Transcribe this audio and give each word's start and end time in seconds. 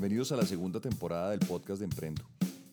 Bienvenidos 0.00 0.32
a 0.32 0.36
la 0.36 0.46
segunda 0.46 0.80
temporada 0.80 1.28
del 1.28 1.40
podcast 1.40 1.80
de 1.80 1.84
Emprendo. 1.84 2.22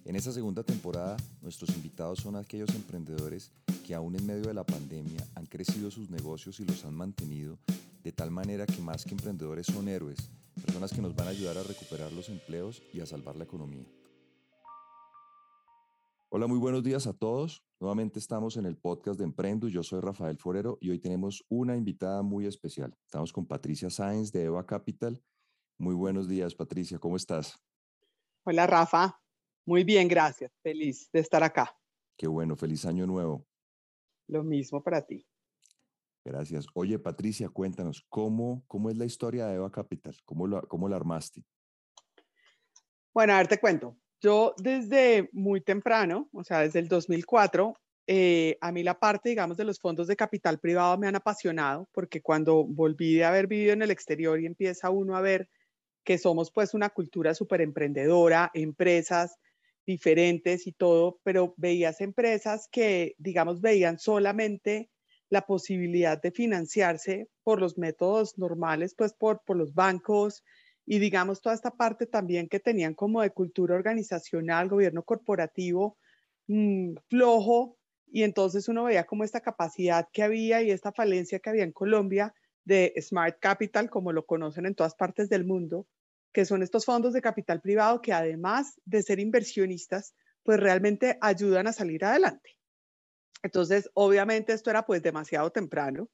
En 0.06 0.16
esta 0.16 0.32
segunda 0.32 0.64
temporada, 0.64 1.18
nuestros 1.42 1.76
invitados 1.76 2.20
son 2.20 2.38
aquellos 2.38 2.74
emprendedores 2.74 3.52
que 3.86 3.94
aún 3.94 4.16
en 4.16 4.26
medio 4.26 4.44
de 4.44 4.54
la 4.54 4.64
pandemia 4.64 5.28
han 5.36 5.46
crecido 5.46 5.92
sus 5.92 6.10
negocios 6.10 6.62
y 6.62 6.66
los 6.66 6.86
han 6.86 6.96
mantenido 6.96 7.60
de 8.02 8.14
tal 8.14 8.32
manera 8.32 8.66
que 8.66 8.80
más 8.80 9.04
que 9.04 9.12
emprendedores 9.12 9.66
son 9.66 9.90
héroes, 9.90 10.32
personas 10.66 10.94
que 10.94 11.02
nos 11.02 11.18
van 11.18 11.28
a 11.28 11.32
ayudar 11.32 11.58
a 11.58 11.64
recuperar 11.64 12.14
los 12.14 12.30
empleos 12.30 12.82
y 12.94 13.02
a 13.02 13.06
salvar 13.06 13.36
la 13.36 13.44
economía. 13.44 13.86
Hola, 16.30 16.48
muy 16.48 16.60
buenos 16.60 16.82
días 16.82 17.08
a 17.08 17.14
todos. 17.14 17.62
Nuevamente 17.82 18.20
estamos 18.20 18.56
en 18.56 18.66
el 18.66 18.78
podcast 18.78 19.20
de 19.20 19.26
Emprendo. 19.26 19.68
Yo 19.68 19.84
soy 19.84 20.00
Rafael 20.00 20.38
Forero 20.38 20.78
y 20.80 20.92
hoy 20.92 21.00
tenemos 21.00 21.44
una 21.50 21.76
invitada 21.76 22.22
muy 22.22 22.46
especial. 22.46 22.96
Estamos 23.04 23.34
con 23.34 23.46
Patricia 23.46 23.90
Sáenz 23.90 24.32
de 24.32 24.46
Eva 24.46 24.66
Capital 24.66 25.22
muy 25.78 25.94
buenos 25.94 26.28
días, 26.28 26.56
Patricia, 26.56 26.98
¿cómo 27.00 27.16
estás? 27.16 27.60
Hola, 28.44 28.66
Rafa. 28.66 29.20
Muy 29.66 29.84
bien, 29.84 30.08
gracias. 30.08 30.52
Feliz 30.64 31.10
de 31.12 31.20
estar 31.20 31.44
acá. 31.44 31.78
Qué 32.18 32.28
bueno, 32.28 32.56
feliz 32.56 32.86
año 32.86 33.06
nuevo. 33.06 33.46
Lo 34.28 34.44
mismo 34.44 34.82
para 34.82 35.02
ti. 35.06 35.28
Gracias. 36.26 36.66
Oye, 36.74 37.00
Patricia, 37.00 37.50
cuéntanos, 37.50 38.06
¿cómo, 38.10 38.64
cómo 38.68 38.90
es 38.90 38.98
la 38.98 39.06
historia 39.06 39.48
de 39.48 39.56
Eva 39.56 39.72
Capital? 39.72 40.16
¿Cómo, 40.26 40.48
lo, 40.48 40.62
¿Cómo 40.68 40.90
la 40.90 40.96
armaste? 40.96 41.44
Bueno, 43.14 43.34
a 43.34 43.38
ver, 43.38 43.48
te 43.48 43.60
cuento. 43.60 43.98
Yo 44.20 44.54
desde 44.58 45.30
muy 45.32 45.62
temprano, 45.62 46.28
o 46.34 46.44
sea, 46.44 46.60
desde 46.60 46.80
el 46.80 46.88
2004, 46.88 47.74
eh, 48.08 48.58
a 48.62 48.72
mí 48.72 48.84
la 48.84 49.00
parte, 49.00 49.30
digamos, 49.30 49.58
de 49.58 49.66
los 49.66 49.80
fondos 49.80 50.08
de 50.08 50.16
capital 50.16 50.60
privado 50.60 50.98
me 50.98 51.08
han 51.08 51.16
apasionado, 51.16 51.88
porque 51.92 52.22
cuando 52.22 52.66
volví 52.66 53.16
de 53.16 53.26
haber 53.26 53.48
vivido 53.48 53.74
en 53.74 53.82
el 53.82 53.92
exterior 53.92 54.40
y 54.40 54.46
empieza 54.46 54.90
uno 54.90 55.16
a 55.16 55.22
ver 55.22 55.50
que 56.08 56.18
somos 56.18 56.52
pues 56.52 56.74
una 56.74 56.90
cultura 56.90 57.34
súper 57.34 57.60
emprendedora, 57.60 58.50
empresas 58.54 59.40
diferentes 59.86 60.66
y 60.66 60.72
todo, 60.72 61.20
pero 61.22 61.54
veías 61.58 62.00
empresas 62.00 62.70
que, 62.72 63.14
digamos, 63.18 63.60
veían 63.60 64.00
solamente 64.00 64.90
la 65.30 65.46
posibilidad 65.46 66.22
de 66.22 66.32
financiarse 66.32 67.28
por 67.44 67.60
los 67.60 67.78
métodos 67.78 68.38
normales, 68.38 68.96
pues 68.96 69.12
por, 69.14 69.42
por 69.44 69.58
los 69.58 69.74
bancos 69.74 70.46
y 70.86 71.00
digamos 71.00 71.42
toda 71.42 71.54
esta 71.54 71.72
parte 71.72 72.06
también 72.06 72.48
que 72.48 72.62
tenían 72.62 72.94
como 72.94 73.22
de 73.22 73.32
cultura 73.32 73.76
organizacional, 73.76 74.70
gobierno 74.70 75.04
corporativo 75.04 75.98
mmm, 76.48 76.94
flojo, 77.10 77.78
y 78.10 78.24
entonces 78.24 78.70
uno 78.70 78.86
veía 78.86 79.04
como 79.04 79.26
esta 79.26 79.42
capacidad 79.42 80.08
que 80.14 80.24
había 80.24 80.62
y 80.62 80.72
esta 80.72 80.94
falencia 80.94 81.40
que 81.40 81.50
había 81.50 81.66
en 81.66 81.74
Colombia 81.74 82.34
de 82.64 82.94
Smart 83.02 83.40
Capital, 83.42 83.90
como 83.90 84.14
lo 84.14 84.26
conocen 84.26 84.66
en 84.66 84.76
todas 84.76 84.96
partes 84.96 85.28
del 85.28 85.44
mundo, 85.44 85.86
que 86.38 86.46
son 86.46 86.62
estos 86.62 86.86
fondos 86.86 87.14
de 87.14 87.22
capital 87.22 87.62
privado 87.62 88.00
que 88.00 88.14
además 88.14 88.80
de 88.86 89.02
ser 89.02 89.20
inversionistas, 89.20 90.14
pues 90.44 90.60
realmente 90.60 91.18
ayudan 91.20 91.66
a 91.66 91.74
salir 91.74 92.06
adelante. 92.06 92.60
Entonces, 93.42 93.90
obviamente 93.96 94.54
esto 94.54 94.70
era 94.70 94.86
pues 94.86 95.02
demasiado 95.02 95.50
temprano 95.50 96.12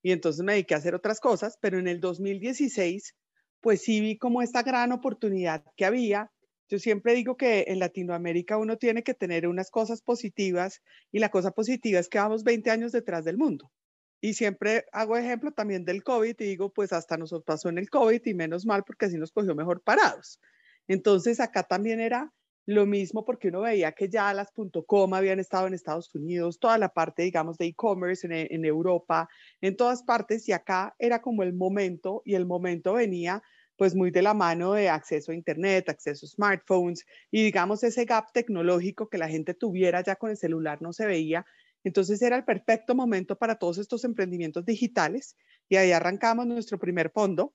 y 0.00 0.12
entonces 0.12 0.42
me 0.42 0.54
dediqué 0.54 0.72
a 0.72 0.78
hacer 0.78 0.94
otras 0.94 1.20
cosas, 1.20 1.58
pero 1.60 1.78
en 1.78 1.88
el 1.88 2.00
2016 2.00 3.16
pues 3.60 3.82
sí 3.82 4.00
vi 4.00 4.16
como 4.16 4.40
esta 4.40 4.62
gran 4.62 4.92
oportunidad 4.92 5.62
que 5.76 5.84
había. 5.84 6.32
Yo 6.70 6.78
siempre 6.78 7.14
digo 7.14 7.36
que 7.36 7.66
en 7.68 7.78
Latinoamérica 7.78 8.56
uno 8.56 8.78
tiene 8.78 9.02
que 9.02 9.12
tener 9.12 9.46
unas 9.46 9.70
cosas 9.70 10.00
positivas 10.00 10.80
y 11.12 11.18
la 11.18 11.28
cosa 11.28 11.50
positiva 11.50 12.00
es 12.00 12.08
que 12.08 12.16
vamos 12.16 12.44
20 12.44 12.70
años 12.70 12.92
detrás 12.92 13.26
del 13.26 13.36
mundo. 13.36 13.70
Y 14.20 14.34
siempre 14.34 14.86
hago 14.92 15.16
ejemplo 15.16 15.52
también 15.52 15.84
del 15.84 16.02
COVID 16.02 16.36
y 16.38 16.44
digo, 16.44 16.72
pues 16.72 16.92
hasta 16.92 17.16
nos 17.16 17.34
pasó 17.44 17.68
en 17.68 17.78
el 17.78 17.90
COVID 17.90 18.22
y 18.24 18.34
menos 18.34 18.66
mal 18.66 18.84
porque 18.84 19.06
así 19.06 19.18
nos 19.18 19.32
cogió 19.32 19.54
mejor 19.54 19.82
parados. 19.82 20.40
Entonces 20.88 21.40
acá 21.40 21.62
también 21.62 22.00
era 22.00 22.32
lo 22.66 22.84
mismo 22.84 23.24
porque 23.24 23.48
uno 23.48 23.60
veía 23.60 23.92
que 23.92 24.08
ya 24.08 24.34
las 24.34 24.52
.com 24.86 25.14
habían 25.14 25.38
estado 25.38 25.68
en 25.68 25.74
Estados 25.74 26.12
Unidos, 26.14 26.58
toda 26.58 26.78
la 26.78 26.88
parte, 26.88 27.22
digamos, 27.22 27.58
de 27.58 27.66
e-commerce 27.66 28.26
en, 28.26 28.32
en, 28.32 28.64
Europa, 28.64 29.28
en 29.60 29.76
todas 29.76 30.02
partes, 30.02 30.48
y 30.48 30.52
acá 30.52 30.94
era 30.98 31.22
como 31.22 31.44
el 31.44 31.54
momento, 31.54 32.22
y 32.24 32.34
el 32.34 32.44
momento 32.44 32.94
venía 32.94 33.42
pues 33.76 33.94
muy 33.94 34.10
de 34.10 34.22
la 34.22 34.34
mano 34.34 34.72
de 34.72 34.88
acceso 34.88 35.32
a 35.32 35.34
Internet, 35.34 35.88
acceso 35.88 36.26
a 36.26 36.28
smartphones, 36.28 37.04
y 37.30 37.44
digamos 37.44 37.84
ese 37.84 38.04
gap 38.04 38.32
tecnológico 38.32 39.08
que 39.08 39.18
la 39.18 39.28
gente 39.28 39.54
tuviera 39.54 40.02
ya 40.02 40.16
con 40.16 40.30
el 40.30 40.36
celular 40.36 40.82
no 40.82 40.92
se 40.92 41.06
veía, 41.06 41.46
entonces 41.84 42.20
era 42.22 42.36
el 42.36 42.44
perfecto 42.44 42.94
momento 42.94 43.36
para 43.36 43.56
todos 43.56 43.78
estos 43.78 44.04
emprendimientos 44.04 44.64
digitales 44.64 45.36
y 45.68 45.76
ahí 45.76 45.92
arrancamos 45.92 46.46
nuestro 46.46 46.78
primer 46.78 47.10
fondo, 47.10 47.54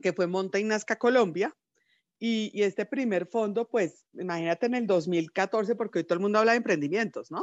que 0.00 0.12
fue 0.12 0.26
Monta 0.26 0.58
y 0.58 0.66
Colombia. 0.98 1.54
Y, 2.18 2.50
y, 2.52 2.64
este 2.64 2.84
primer 2.84 3.26
fondo, 3.26 3.66
pues 3.66 4.04
imagínate 4.12 4.66
en 4.66 4.74
el 4.74 4.86
2014, 4.86 5.74
porque 5.74 6.00
hoy 6.00 6.04
todo 6.04 6.16
el 6.16 6.20
mundo 6.20 6.38
habla 6.38 6.52
de 6.52 6.58
emprendimientos, 6.58 7.30
¿no? 7.30 7.40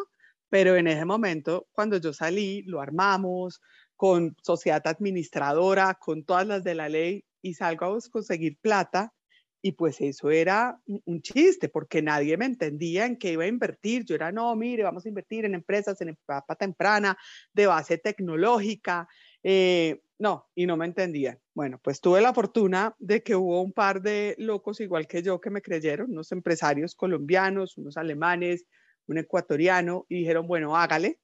Pero 0.49 0.75
en 0.75 0.85
ese 0.87 1.03
momento, 1.03 1.67
cuando 1.71 1.97
yo 1.97 2.13
salí, 2.13 2.61
lo 2.61 2.79
armamos 2.79 3.59
con 3.95 4.35
sociedad 4.43 4.85
administradora, 4.85 5.95
con 5.95 6.23
todas 6.23 6.45
las 6.45 6.63
de 6.63 6.75
la 6.75 6.89
ley 6.89 7.25
y 7.41 7.55
salgo 7.55 7.85
a 7.85 7.99
conseguir 8.11 8.59
plata 8.59 9.13
y 9.61 9.73
pues 9.73 9.99
eso 10.01 10.29
era 10.29 10.79
un 10.85 11.21
chiste, 11.21 11.69
porque 11.69 12.01
nadie 12.01 12.37
me 12.37 12.45
entendía 12.45 13.05
en 13.05 13.17
qué 13.17 13.31
iba 13.31 13.43
a 13.43 13.47
invertir. 13.47 14.05
Yo 14.05 14.15
era, 14.15 14.31
no, 14.31 14.55
mire, 14.55 14.83
vamos 14.83 15.05
a 15.05 15.09
invertir 15.09 15.45
en 15.45 15.55
empresas 15.55 15.99
en 16.01 16.09
etapa 16.09 16.55
temprana, 16.55 17.17
de 17.53 17.67
base 17.67 17.97
tecnológica. 17.97 19.07
Eh, 19.43 20.01
no, 20.19 20.47
y 20.55 20.65
no 20.65 20.77
me 20.77 20.85
entendían. 20.85 21.39
Bueno, 21.53 21.79
pues 21.83 22.01
tuve 22.01 22.21
la 22.21 22.33
fortuna 22.33 22.95
de 22.99 23.23
que 23.23 23.35
hubo 23.35 23.61
un 23.61 23.73
par 23.73 24.01
de 24.01 24.35
locos 24.37 24.79
igual 24.79 25.07
que 25.07 25.21
yo 25.21 25.39
que 25.39 25.49
me 25.49 25.61
creyeron, 25.61 26.11
unos 26.11 26.31
empresarios 26.31 26.95
colombianos, 26.95 27.77
unos 27.77 27.97
alemanes, 27.97 28.65
un 29.07 29.17
ecuatoriano, 29.17 30.05
y 30.09 30.19
dijeron, 30.19 30.47
bueno, 30.47 30.75
hágale, 30.75 31.19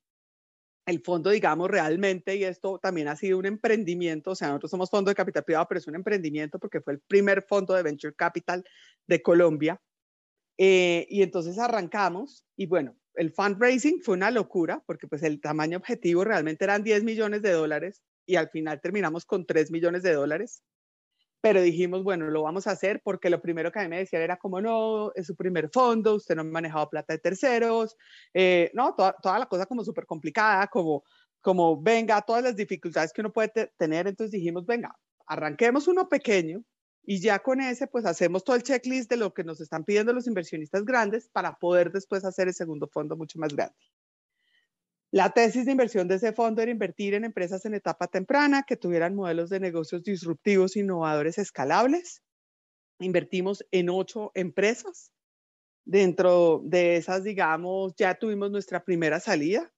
el 0.85 1.01
fondo, 1.01 1.29
digamos, 1.29 1.69
realmente, 1.69 2.35
y 2.35 2.44
esto 2.44 2.79
también 2.79 3.07
ha 3.07 3.16
sido 3.16 3.38
un 3.38 3.45
emprendimiento, 3.45 4.31
o 4.31 4.35
sea, 4.35 4.49
nosotros 4.49 4.71
somos 4.71 4.89
fondo 4.89 5.09
de 5.09 5.16
capital 5.16 5.44
privado, 5.44 5.66
pero 5.69 5.79
es 5.79 5.88
un 5.88 5.95
emprendimiento 5.95 6.59
porque 6.59 6.81
fue 6.81 6.94
el 6.94 6.99
primer 6.99 7.41
fondo 7.44 7.73
de 7.73 7.83
venture 7.83 8.13
capital 8.13 8.63
de 9.07 9.21
Colombia. 9.21 9.81
Eh, 10.57 11.07
y 11.09 11.23
entonces 11.23 11.57
arrancamos 11.57 12.45
y 12.55 12.67
bueno, 12.67 12.95
el 13.16 13.31
fundraising 13.31 14.01
fue 14.01 14.16
una 14.16 14.29
locura 14.29 14.83
porque 14.85 15.07
pues 15.07 15.23
el 15.23 15.41
tamaño 15.41 15.77
objetivo 15.77 16.23
realmente 16.23 16.63
eran 16.63 16.83
10 16.83 17.03
millones 17.03 17.41
de 17.41 17.51
dólares 17.51 18.03
y 18.25 18.35
al 18.35 18.50
final 18.50 18.79
terminamos 18.79 19.25
con 19.25 19.45
3 19.45 19.71
millones 19.71 20.03
de 20.03 20.13
dólares 20.13 20.63
pero 21.44 21.62
dijimos, 21.62 22.04
bueno, 22.04 22.30
lo 22.30 22.44
vamos 22.44 22.68
a 22.68 22.72
hacer 22.72 23.02
porque 23.04 23.30
lo 23.30 23.42
primero 23.42 23.70
que 23.70 23.80
a 23.80 23.84
mí 23.84 23.90
me 23.90 23.98
decían 23.98 24.22
era 24.22 24.38
como, 24.38 24.62
no, 24.62 25.12
es 25.14 25.28
su 25.28 25.36
primer 25.36 25.70
fondo, 25.70 26.16
usted 26.16 26.38
no 26.38 26.42
ha 26.42 26.46
manejado 26.46 26.90
plata 26.90 27.12
de 27.12 27.20
terceros, 27.20 27.98
eh, 28.34 28.72
no, 28.74 28.96
toda, 28.96 29.14
toda, 29.22 29.40
la 29.40 29.46
cosa 29.48 29.66
como 29.66 29.84
súper 29.84 30.06
complicada, 30.06 30.68
como, 30.68 31.04
como, 31.42 31.81
venga, 31.81 32.22
todas 32.22 32.44
las 32.44 32.56
dificultades 32.56 33.12
que 33.12 33.20
uno 33.20 33.34
puede 33.34 33.52
tener, 33.78 34.08
entonces 34.08 34.31
dijimos, 34.31 34.66
venga, 34.66 34.98
arranquemos 35.28 35.90
uno 35.90 36.08
pequeño 36.08 36.64
y 37.04 37.20
ya 37.20 37.40
con 37.40 37.60
ese, 37.60 37.88
pues 37.88 38.06
hacemos 38.06 38.46
todo 38.46 38.56
el 38.56 38.64
checklist 38.64 39.10
de 39.10 39.18
lo 39.18 39.34
que 39.34 39.44
nos 39.44 39.60
están 39.60 39.84
pidiendo 39.84 40.14
los 40.14 40.28
inversionistas 40.28 40.86
grandes 40.86 41.28
para 41.28 41.58
poder 41.60 41.92
después 41.92 42.24
hacer 42.24 42.48
el 42.48 42.54
segundo 42.54 42.88
fondo 42.88 43.18
mucho 43.18 43.38
más 43.38 43.54
grande. 43.54 43.75
La 45.13 45.29
tesis 45.29 45.66
de 45.66 45.72
inversión 45.72 46.07
de 46.07 46.16
ese 46.16 46.34
fondo 46.34 46.63
era 46.63 46.72
invertir 46.72 47.13
en 47.13 47.24
empresas 47.24 47.63
en 47.66 47.75
etapa 47.75 48.07
temprana 48.07 48.63
que 48.63 48.78
tuvieran 48.78 49.13
modelos 49.13 49.51
de 49.51 49.59
negocios 49.59 50.01
disruptivos, 50.01 50.75
innovadores, 50.75 51.38
escalables. 51.38 52.24
Invertimos 53.00 53.63
en 53.69 53.91
ocho 53.91 54.31
empresas. 54.34 55.13
Dentro 55.85 56.63
de 56.66 56.96
esas, 56.96 57.24
digamos, 57.24 57.94
ya 57.96 58.16
tuvimos 58.16 58.50
nuestra 58.50 58.84
primera 58.84 59.19
salida. 59.19 59.72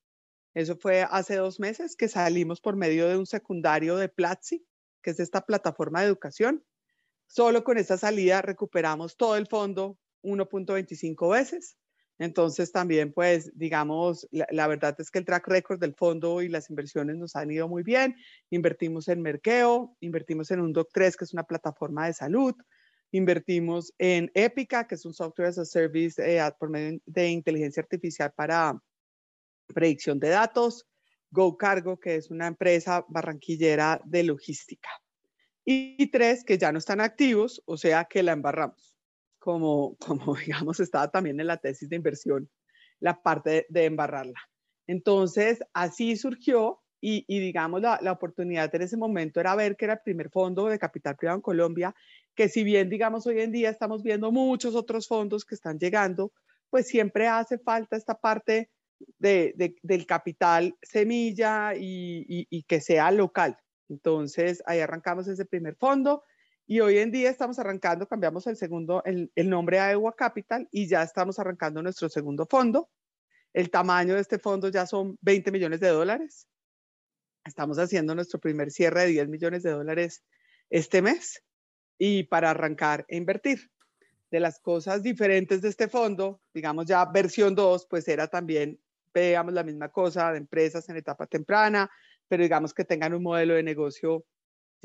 Eso 0.54 0.78
fue 0.78 1.02
hace 1.02 1.36
dos 1.36 1.60
meses 1.60 1.98
que 1.98 2.08
salimos 2.08 2.62
por 2.62 2.78
medio 2.78 3.10
de 3.10 3.18
un 3.18 3.26
secundario 3.26 3.98
de 3.98 4.08
Platzi, 4.08 4.66
que 5.04 5.10
es 5.10 5.20
esta 5.20 5.42
plataforma 5.42 6.00
de 6.00 6.08
educación. 6.08 6.64
Solo 7.28 7.66
con 7.66 7.78
esta 7.78 7.98
salida 7.98 8.42
recuperamos 8.42 9.18
todo 9.18 9.36
el 9.36 9.48
fondo 9.48 9.98
1.25 10.24 11.30
veces 11.30 11.76
entonces 12.18 12.72
también, 12.72 13.12
pues, 13.12 13.52
digamos, 13.56 14.28
la, 14.32 14.68
verdad 14.68 14.96
es 15.00 15.12
que 15.12 15.20
el 15.20 15.26
track 15.26 15.48
record 15.48 15.80
del 15.80 15.94
fondo 15.94 16.42
y 16.42 16.48
las 16.48 16.70
inversiones 16.70 17.18
nos 17.18 17.36
han 17.36 17.52
ido 17.52 17.68
muy 17.68 17.84
bien. 17.84 18.16
Invertimos 18.50 19.10
en 19.10 19.22
Merkeo, 19.22 19.98
invertimos 20.00 20.50
en 20.52 20.62
un 20.62 20.74
Doc3, 20.74 21.16
que 21.18 21.26
es 21.26 21.34
una 21.34 21.44
plataforma 21.44 22.08
de 22.08 22.14
salud, 22.14 22.56
invertimos 23.12 23.94
en 23.98 24.32
Epica, 24.34 24.88
que 24.88 24.96
es 24.96 25.06
un 25.06 25.14
software 25.14 25.50
as 25.50 25.58
a 25.58 25.66
service 25.66 26.22
eh, 26.22 26.42
por 26.58 26.70
medio 26.70 27.00
de 27.06 27.30
inteligencia 27.30 27.82
artificial 27.84 28.32
para 28.34 28.82
predicción 29.74 30.18
de 30.20 30.30
datos, 30.30 30.88
GoCargo, 31.32 32.00
que 32.00 32.16
es 32.16 32.32
una 32.32 32.48
empresa 32.48 33.06
barranquillera 33.10 34.00
de 34.06 34.24
logística. 34.24 34.90
Y 35.66 36.12
tres, 36.12 36.46
que 36.46 36.58
ya 36.58 36.72
no 36.72 36.78
están 36.78 37.02
activos, 37.02 37.62
o 37.66 37.76
sea 37.76 38.06
que 38.06 38.24
la 38.24 38.32
embarramos 38.32 38.95
como, 40.00 40.36
digamos, 40.46 40.80
estaba 40.80 41.10
también 41.10 41.40
en 41.40 41.48
la 41.48 41.58
tesis 41.58 41.90
de 41.90 41.96
inversión, 41.96 42.50
la 43.00 43.22
parte 43.22 43.66
de, 43.70 43.86
embarrarla. 43.86 44.40
Entonces, 44.88 45.60
así 45.74 46.16
surgió 46.16 46.82
y, 47.02 47.26
y 47.28 47.40
digamos, 47.40 47.82
la, 47.82 48.12
oportunidad 48.12 48.74
en 48.74 48.82
ese 48.82 48.98
momento 48.98 49.40
era 49.40 49.56
ver 49.56 49.76
que 49.76 49.86
era 49.86 49.96
el 49.96 50.00
primer 50.04 50.30
fondo 50.30 50.66
de 50.68 50.80
capital 50.80 51.16
privado 51.16 51.38
en 51.38 51.42
Colombia 51.42 51.96
que 52.36 52.50
si 52.50 52.64
bien, 52.64 52.90
digamos, 52.90 53.26
hoy 53.28 53.40
en 53.40 53.52
día 53.52 53.70
estamos 53.70 54.04
viendo 54.04 54.32
muchos 54.32 54.76
otros 54.76 55.08
fondos 55.08 55.46
que 55.46 55.56
están 55.56 55.80
llegando, 55.80 56.34
pues 56.70 56.88
siempre 56.88 57.28
hace 57.28 57.58
falta 57.58 57.96
esta 57.96 58.20
parte 58.20 58.70
de, 59.20 59.76
del 59.82 60.06
capital 60.06 60.76
semilla 60.82 61.74
y, 61.76 62.26
y, 62.50 62.64
que 62.64 62.82
sea 62.82 63.12
local. 63.12 63.58
Entonces, 63.88 64.62
ahí 64.66 64.80
arrancamos 64.80 65.28
ese 65.28 65.46
primer 65.46 65.76
fondo 65.76 66.24
y 66.68 66.80
hoy 66.80 66.98
en 66.98 67.12
día 67.12 67.30
estamos 67.30 67.60
arrancando, 67.60 68.08
cambiamos 68.08 68.48
el 68.48 68.58
segundo, 68.58 69.04
el, 69.06 69.32
el 69.36 69.50
nombre 69.50 69.80
a 69.80 69.92
EWA 69.92 70.16
Capital 70.16 70.68
y 70.72 70.88
ya 70.88 71.04
estamos 71.04 71.38
arrancando 71.38 71.82
nuestro 71.84 72.10
segundo 72.10 72.48
fondo. 72.48 72.90
El 73.54 73.70
tamaño 73.70 74.16
de 74.16 74.22
este 74.22 74.40
fondo 74.40 74.70
ya 74.70 74.88
son 74.88 75.18
20 75.22 75.52
millones 75.52 75.80
de 75.80 75.90
dólares. 75.90 76.48
Estamos 77.46 77.78
haciendo 77.78 78.16
nuestro 78.16 78.40
primer 78.40 78.72
cierre 78.72 79.02
de 79.02 79.08
10 79.08 79.28
millones 79.30 79.64
de 79.64 79.72
dólares 79.72 80.24
este 80.72 81.04
mes 81.04 81.44
y 82.00 82.24
para 82.24 82.50
arrancar 82.50 83.06
e 83.08 83.18
invertir. 83.18 83.70
De 84.32 84.40
las 84.40 84.60
cosas 84.60 85.04
diferentes 85.04 85.62
de 85.62 85.70
este 85.70 85.88
fondo, 85.88 86.42
digamos 86.52 86.88
ya 86.88 87.06
versión 87.06 87.54
2, 87.54 87.86
pues 87.88 88.08
era 88.08 88.28
también, 88.28 88.82
veamos 89.14 89.54
la 89.54 89.64
misma 89.64 89.90
cosa 89.90 90.32
de 90.32 90.40
empresas 90.40 90.90
en 90.90 90.98
etapa 90.98 91.28
temprana, 91.28 91.90
pero 92.28 92.42
digamos 92.42 92.74
que 92.74 92.84
tengan 92.84 93.14
un 93.14 93.22
modelo 93.22 93.54
de 93.54 93.64
negocio 93.64 94.26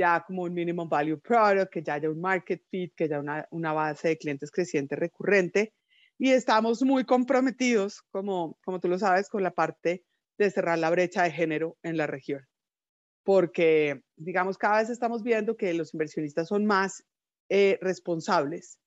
ya 0.00 0.24
como 0.26 0.44
un 0.44 0.54
minimum 0.54 0.88
value 0.88 1.20
product, 1.20 1.70
que 1.70 1.82
ya 1.82 1.94
haya 1.94 2.08
un 2.08 2.20
market 2.20 2.62
fit, 2.70 2.94
que 2.96 3.04
haya 3.04 3.20
una, 3.20 3.46
una 3.50 3.74
base 3.74 4.08
de 4.08 4.16
clientes 4.16 4.50
creciente 4.50 4.96
recurrente. 4.96 5.74
Y 6.18 6.30
estamos 6.30 6.82
muy 6.82 7.04
comprometidos, 7.04 8.00
como, 8.10 8.58
como 8.64 8.80
tú 8.80 8.88
lo 8.88 8.98
sabes, 8.98 9.28
con 9.28 9.42
la 9.42 9.50
parte 9.50 10.04
de 10.38 10.50
cerrar 10.50 10.78
la 10.78 10.88
brecha 10.88 11.22
de 11.24 11.32
género 11.32 11.76
en 11.82 11.98
la 11.98 12.06
región. 12.06 12.46
Porque, 13.24 14.00
digamos, 14.16 14.56
cada 14.56 14.78
vez 14.80 14.88
estamos 14.88 15.22
viendo 15.22 15.54
que 15.54 15.74
los 15.74 15.92
inversionistas 15.92 16.48
son 16.48 16.64
más 16.64 17.04
eh, 17.50 17.78
responsables 17.82 18.78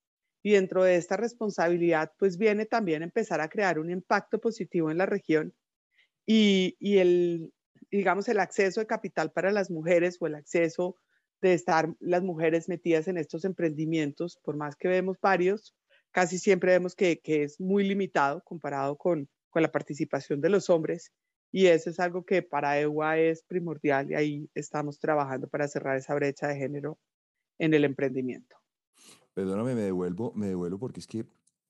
y 0.43 0.53
dentro 0.53 0.83
de 0.83 0.95
esta 0.95 1.15
responsabilidad, 1.15 2.11
pues 2.17 2.37
viene 2.39 2.65
también 2.65 3.03
empezar 3.03 3.39
a 3.39 3.49
crear 3.49 3.77
un 3.77 3.91
impacto 3.91 4.39
positivo 4.39 4.89
en 4.89 4.97
la 4.97 5.05
región 5.05 5.53
y, 6.25 6.75
y 6.79 6.97
el, 6.97 7.53
digamos, 7.97 8.27
el 8.27 8.39
acceso 8.39 8.79
de 8.79 8.87
capital 8.87 9.31
para 9.31 9.51
las 9.51 9.69
mujeres 9.69 10.17
o 10.19 10.25
el 10.25 10.35
acceso 10.35 10.97
de 11.41 11.53
estar 11.53 11.93
las 11.99 12.23
mujeres 12.23 12.67
metidas 12.67 13.07
en 13.07 13.17
estos 13.17 13.45
emprendimientos, 13.45 14.39
por 14.43 14.57
más 14.57 14.75
que 14.75 14.87
vemos 14.87 15.17
varios, 15.21 15.75
casi 16.11 16.39
siempre 16.39 16.71
vemos 16.71 16.95
que, 16.95 17.19
que 17.19 17.43
es 17.43 17.59
muy 17.59 17.83
limitado 17.83 18.41
comparado 18.43 18.97
con, 18.97 19.29
con, 19.49 19.61
la 19.61 19.71
participación 19.71 20.41
de 20.41 20.49
los 20.49 20.69
hombres. 20.69 21.11
Y 21.51 21.67
eso 21.67 21.91
es 21.91 21.99
algo 21.99 22.25
que 22.25 22.41
para 22.41 22.79
EWA 22.79 23.19
es 23.19 23.43
primordial 23.43 24.09
y 24.09 24.15
ahí 24.15 24.49
estamos 24.55 24.97
trabajando 24.99 25.47
para 25.47 25.67
cerrar 25.67 25.97
esa 25.97 26.15
brecha 26.15 26.47
de 26.47 26.55
género 26.55 26.97
en 27.59 27.75
el 27.75 27.85
emprendimiento. 27.85 28.55
Perdóname, 29.35 29.75
me 29.75 29.81
devuelvo, 29.81 30.33
me 30.33 30.47
devuelvo 30.47 30.79
porque 30.79 30.99
es 30.99 31.05
que 31.05 31.19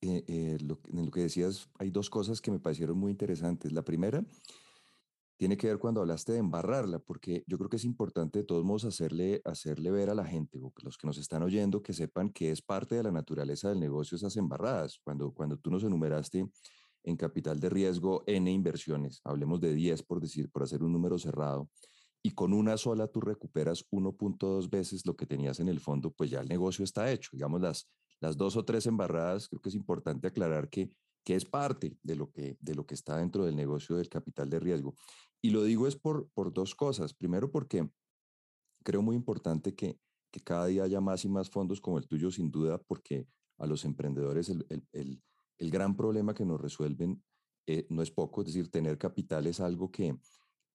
eh, 0.02 0.24
eh, 0.28 0.58
lo, 0.62 0.80
en 0.94 1.06
lo 1.06 1.12
que 1.12 1.22
decías 1.22 1.70
hay 1.80 1.90
dos 1.90 2.10
cosas 2.10 2.40
que 2.40 2.52
me 2.52 2.60
parecieron 2.60 2.98
muy 2.98 3.12
interesantes. 3.12 3.74
La 3.74 3.84
primera 3.84 4.24
tiene 5.44 5.58
que 5.58 5.68
ver 5.68 5.78
cuando 5.78 6.00
hablaste 6.00 6.32
de 6.32 6.38
embarrarla, 6.38 7.00
porque 7.00 7.44
yo 7.48 7.58
creo 7.58 7.70
que 7.70 7.76
es 7.76 7.84
importante 7.84 8.40
de 8.40 8.46
todos 8.46 8.64
modos 8.64 8.86
hacerle, 8.86 9.42
hacerle 9.44 9.92
ver 9.92 10.10
a 10.10 10.16
la 10.16 10.24
gente, 10.24 10.58
o 10.58 10.72
los 10.82 10.98
que 10.98 11.06
nos 11.06 11.18
están 11.18 11.44
oyendo, 11.44 11.84
que 11.84 11.92
sepan 11.92 12.30
que 12.30 12.50
es 12.50 12.62
parte 12.62 12.96
de 12.96 13.04
la 13.04 13.12
naturaleza 13.12 13.68
del 13.68 13.82
negocio 13.82 14.16
esas 14.16 14.38
embarradas. 14.38 15.02
Cuando, 15.04 15.34
cuando 15.34 15.58
tú 15.58 15.70
nos 15.70 15.84
enumeraste 15.84 16.48
en 17.04 17.18
capital 17.18 17.60
de 17.60 17.70
riesgo 17.70 18.24
N 18.26 18.50
inversiones, 18.50 19.20
hablemos 19.26 19.60
de 19.60 19.74
10 19.74 20.04
por 20.04 20.22
decir, 20.22 20.50
por 20.50 20.64
hacer 20.64 20.82
un 20.82 20.94
número 20.94 21.20
cerrado, 21.20 21.70
y 22.22 22.32
con 22.32 22.54
una 22.54 22.78
sola 22.78 23.08
tú 23.08 23.20
recuperas 23.20 23.86
1.2 23.92 24.70
veces 24.70 25.06
lo 25.06 25.18
que 25.18 25.26
tenías 25.26 25.60
en 25.60 25.68
el 25.68 25.82
fondo, 25.82 26.12
pues 26.12 26.30
ya 26.30 26.40
el 26.40 26.48
negocio 26.48 26.86
está 26.86 27.12
hecho. 27.12 27.32
Digamos, 27.34 27.60
las, 27.60 27.92
las 28.22 28.38
dos 28.38 28.56
o 28.56 28.64
tres 28.64 28.86
embarradas, 28.86 29.50
creo 29.50 29.60
que 29.60 29.68
es 29.68 29.76
importante 29.76 30.26
aclarar 30.26 30.70
que, 30.70 30.90
que 31.24 31.36
es 31.36 31.46
parte 31.46 31.98
de 32.04 32.16
lo 32.16 32.32
que, 32.32 32.58
de 32.60 32.76
lo 32.76 32.86
que 32.86 32.94
está 32.94 33.18
dentro 33.18 33.46
del 33.46 33.56
negocio 33.56 33.98
del 33.98 34.10
capital 34.10 34.50
de 34.50 34.60
riesgo. 34.62 34.96
Y 35.46 35.50
lo 35.50 35.64
digo 35.64 35.88
es 35.88 35.98
por, 35.98 36.30
por 36.30 36.54
dos 36.54 36.74
cosas. 36.74 37.14
Primero, 37.14 37.52
porque 37.52 37.90
creo 38.82 39.02
muy 39.02 39.16
importante 39.18 39.76
que, 39.76 40.00
que 40.32 40.40
cada 40.40 40.68
día 40.68 40.84
haya 40.84 41.02
más 41.02 41.26
y 41.26 41.30
más 41.30 41.50
fondos 41.50 41.82
como 41.82 41.98
el 41.98 42.08
tuyo, 42.08 42.32
sin 42.32 42.50
duda, 42.50 42.82
porque 42.82 43.28
a 43.58 43.68
los 43.68 43.84
emprendedores 43.84 44.48
el, 44.48 44.66
el, 44.94 45.22
el, 45.58 45.70
gran 45.70 45.98
problema 45.98 46.34
que 46.34 46.46
nos 46.46 46.62
resuelven 46.62 47.22
eh, 47.68 47.86
no 47.90 48.02
es 48.02 48.10
poco, 48.10 48.42
es 48.42 48.48
decir, 48.48 48.72
tener 48.72 48.98
capital 48.98 49.46
es 49.48 49.60
algo 49.60 49.92
que, 49.92 50.18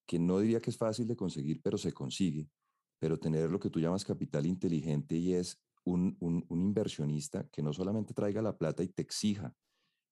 que 0.06 0.18
no 0.18 0.38
diría 0.38 0.60
que 0.60 0.70
es 0.70 0.76
fácil 0.76 1.06
de 1.06 1.16
conseguir, 1.16 1.62
pero 1.62 1.78
se 1.78 1.92
consigue. 1.92 2.50
Pero 2.98 3.18
tener 3.18 3.50
lo 3.50 3.58
que 3.58 3.70
tú 3.70 3.80
llamas 3.80 4.04
capital 4.04 4.44
inteligente 4.44 5.16
y 5.16 5.32
es 5.32 5.58
un, 5.84 6.14
un 6.20 6.60
inversionista 6.60 7.48
que 7.48 7.62
no 7.62 7.72
solamente 7.72 8.12
traiga 8.12 8.42
la 8.42 8.58
plata 8.58 8.82
y 8.82 8.88
te 8.88 9.00
exija 9.00 9.54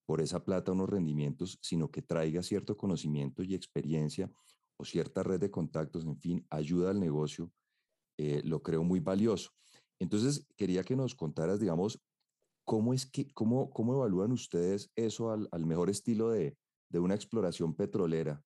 por 0.07 0.21
esa 0.21 0.45
plata 0.45 0.73
unos 0.73 0.89
rendimientos, 0.89 1.59
sino 1.61 1.91
que 1.91 2.01
traiga 2.01 2.43
cierto 2.43 2.77
conocimiento 2.77 3.43
y 3.43 3.55
experiencia 3.55 4.31
o 4.79 4.85
cierta 4.85 5.23
red 5.23 5.41
de 5.41 5.51
contactos, 5.51 6.05
en 6.05 6.17
fin, 6.17 6.47
ayuda 6.49 6.91
al 6.91 7.01
negocio, 7.01 7.51
eh, 8.19 8.41
lo 8.45 8.63
creo 8.63 8.85
muy 8.85 9.01
valioso. 9.01 9.51
Entonces, 9.99 10.47
quería 10.57 10.85
que 10.85 10.97
nos 10.97 11.15
contaras, 11.15 11.61
digamos, 11.61 12.01
cómo 12.65 12.95
es 12.95 13.07
que, 13.07 13.33
cómo, 13.33 13.71
cómo 13.71 13.95
evalúan 13.95 14.33
ustedes 14.33 14.91
eso 14.95 15.31
al, 15.31 15.49
al 15.51 15.65
mejor 15.67 15.91
estilo 15.91 16.31
de, 16.31 16.57
de, 16.91 16.99
una 16.99 17.15
exploración 17.15 17.75
petrolera, 17.75 18.43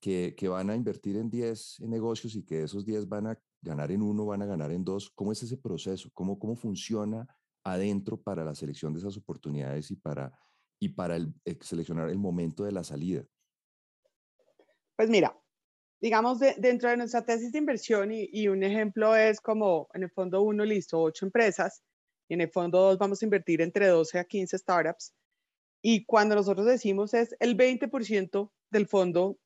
que, 0.00 0.34
que 0.36 0.48
van 0.48 0.70
a 0.70 0.74
invertir 0.74 1.16
en 1.16 1.30
10 1.30 1.80
negocios 1.80 2.34
y 2.34 2.42
que 2.42 2.64
esos 2.64 2.84
10 2.84 3.08
van 3.08 3.28
a 3.28 3.38
ganar 3.62 3.92
en 3.92 4.02
uno, 4.02 4.26
van 4.26 4.42
a 4.42 4.46
ganar 4.46 4.72
en 4.72 4.84
dos. 4.84 5.10
¿Cómo 5.10 5.30
es 5.30 5.42
ese 5.42 5.58
proceso? 5.58 6.08
¿Cómo, 6.14 6.38
cómo 6.38 6.56
funciona 6.56 7.26
adentro 7.62 8.20
para 8.20 8.44
la 8.44 8.54
selección 8.54 8.94
de 8.94 9.00
esas 9.00 9.16
oportunidades 9.18 9.90
y 9.90 9.96
para 9.96 10.32
y 10.80 10.88
para 10.88 11.16
el, 11.16 11.32
eh, 11.44 11.56
seleccionar 11.60 12.08
el 12.08 12.18
momento 12.18 12.64
de 12.64 12.72
la 12.72 12.82
salida? 12.82 13.24
Pues 14.96 15.08
mira, 15.08 15.38
digamos, 16.00 16.40
dentro 16.40 16.90
de 16.90 16.96
nuestra 16.96 17.24
tesis 17.24 17.52
de 17.52 17.58
inversión 17.58 18.10
y, 18.10 18.28
y, 18.32 18.48
un 18.48 18.62
ejemplo 18.62 19.14
es 19.14 19.40
como 19.40 19.88
en 19.94 20.02
el 20.02 20.10
fondo 20.10 20.42
uno, 20.42 20.64
listo, 20.64 21.00
ocho 21.00 21.26
empresas, 21.26 21.82
y 22.28 22.34
en 22.34 22.40
el 22.40 22.50
fondo 22.50 22.80
dos 22.80 22.98
vamos 22.98 23.22
a 23.22 23.24
invertir 23.24 23.60
entre 23.60 23.86
12 23.86 24.18
a 24.18 24.24
15 24.24 24.58
startups. 24.58 25.14
Y 25.82 26.04
cuando 26.04 26.34
nosotros 26.34 26.66
decimos 26.66 27.14
es 27.14 27.34
el 27.40 27.56
20% 27.56 28.52
del 28.70 28.86
fondo 28.86 29.38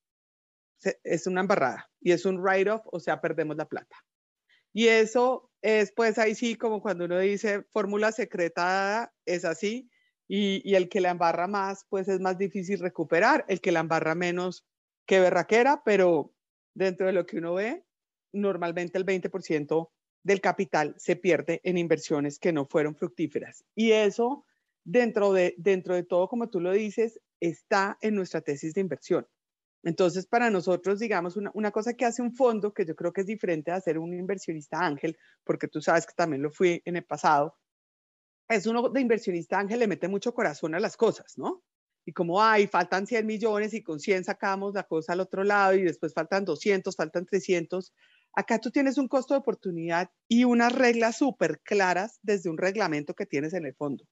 es 1.03 1.27
una 1.27 1.41
embarrada 1.41 1.91
y 2.01 2.13
es 2.13 2.27
un 2.27 2.39
write-off, 2.39 2.83
o 2.93 3.01
sea, 3.01 3.21
perdemos 3.21 3.57
la 3.57 3.69
plata. 3.69 3.97
Y 4.73 4.89
eso 4.89 5.51
es 5.63 5.93
pues 5.93 6.19
ahí 6.19 6.35
sí 6.35 6.57
como 6.57 6.83
cuando 6.83 7.05
uno 7.05 7.19
dice 7.19 7.63
fórmula 7.71 8.13
secreta, 8.13 9.15
es 9.25 9.45
así, 9.45 9.89
y, 10.29 10.75
el 10.75 10.89
que 10.89 11.01
la 11.01 11.11
embarra 11.11 11.47
más, 11.47 11.87
pues 11.89 12.09
es 12.09 12.21
más 12.21 12.39
difícil 12.39 12.79
recuperar, 12.79 13.45
el 13.49 13.61
que 13.61 13.73
la 13.73 13.81
embarra 13.81 14.15
menos 14.15 14.65
que 15.07 15.21
berraquera, 15.21 15.83
pero 15.85 16.33
dentro 16.75 17.07
de 17.07 17.13
lo 17.13 17.27
que 17.27 17.39
uno 17.39 17.55
ve, 17.55 17.85
normalmente 18.33 18.99
el 18.99 19.05
20% 19.05 19.91
del 20.23 20.41
capital 20.41 20.95
se 20.97 21.17
pierde 21.17 21.61
en 21.65 21.77
inversiones 21.77 22.39
que 22.39 22.53
no 22.53 22.67
fueron 22.67 22.97
fructíferas. 22.97 23.65
Y 23.75 23.93
eso, 23.93 24.47
dentro 24.83 25.33
de, 25.33 25.55
dentro 25.59 25.95
de 25.95 26.05
todo, 26.05 26.29
como 26.29 26.49
tú 26.49 26.61
lo 26.61 26.73
dices, 26.73 27.21
está 27.41 27.99
en 28.01 28.15
nuestra 28.15 28.41
tesis 28.41 28.73
de 28.73 28.81
inversión. 28.81 29.27
Entonces, 29.83 30.27
para 30.27 30.49
nosotros, 30.49 30.99
digamos, 30.99 31.37
una, 31.37 31.51
una, 31.53 31.71
cosa 31.71 31.93
que 31.93 32.07
hace 32.07 32.23
un 32.23 32.35
fondo, 32.35 32.73
que 32.73 32.87
yo 32.87 32.97
creo 32.97 33.13
que 33.13 33.21
es 33.21 33.27
diferente 33.27 33.71
de 33.71 33.77
hacer 33.77 33.99
un 33.99 34.15
inversionista 34.15 34.79
ángel, 34.79 35.19
porque 35.45 35.69
tú 35.69 35.83
sabes 35.83 36.07
que 36.07 36.15
también 36.15 36.41
lo 36.41 36.51
fui 36.51 36.81
en 36.87 36.97
el 36.97 37.05
pasado, 37.05 37.55
es 38.49 38.67
uno 38.67 38.89
de 38.89 39.01
inversionista 39.01 39.59
ángel, 39.59 39.81
le 39.81 39.87
mete 39.87 40.09
mucho 40.09 40.35
corazón 40.35 40.75
a 40.75 40.81
las 40.81 40.97
cosas, 40.97 41.39
¿no? 41.39 41.63
Y 42.07 42.13
como, 42.13 42.43
ay, 42.43 42.67
faltan 42.67 43.07
100 43.07 43.27
millones 43.27 43.73
y 43.73 43.83
con 43.83 43.99
100 43.99 44.25
sacamos 44.25 44.75
la 44.75 44.83
cosa 44.85 45.15
al 45.15 45.21
otro 45.21 45.43
lado 45.43 45.75
y 45.75 45.83
después 45.83 46.13
faltan 46.13 46.45
200, 46.45 46.95
faltan 46.95 47.25
300. 47.25 47.93
Acá 48.35 48.59
tú 48.59 48.71
tienes 48.71 48.99
un 48.99 49.09
costo 49.09 49.33
de 49.33 49.41
oportunidad 49.41 50.11
y 50.29 50.45
unas 50.45 50.73
reglas 50.75 51.17
súper 51.19 51.61
claras 51.61 52.19
desde 52.23 52.51
un 52.51 52.59
reglamento 52.59 53.15
que 53.15 53.27
tienes 53.27 53.55
en 53.55 53.65
el 53.65 53.75
fondo. 53.75 54.05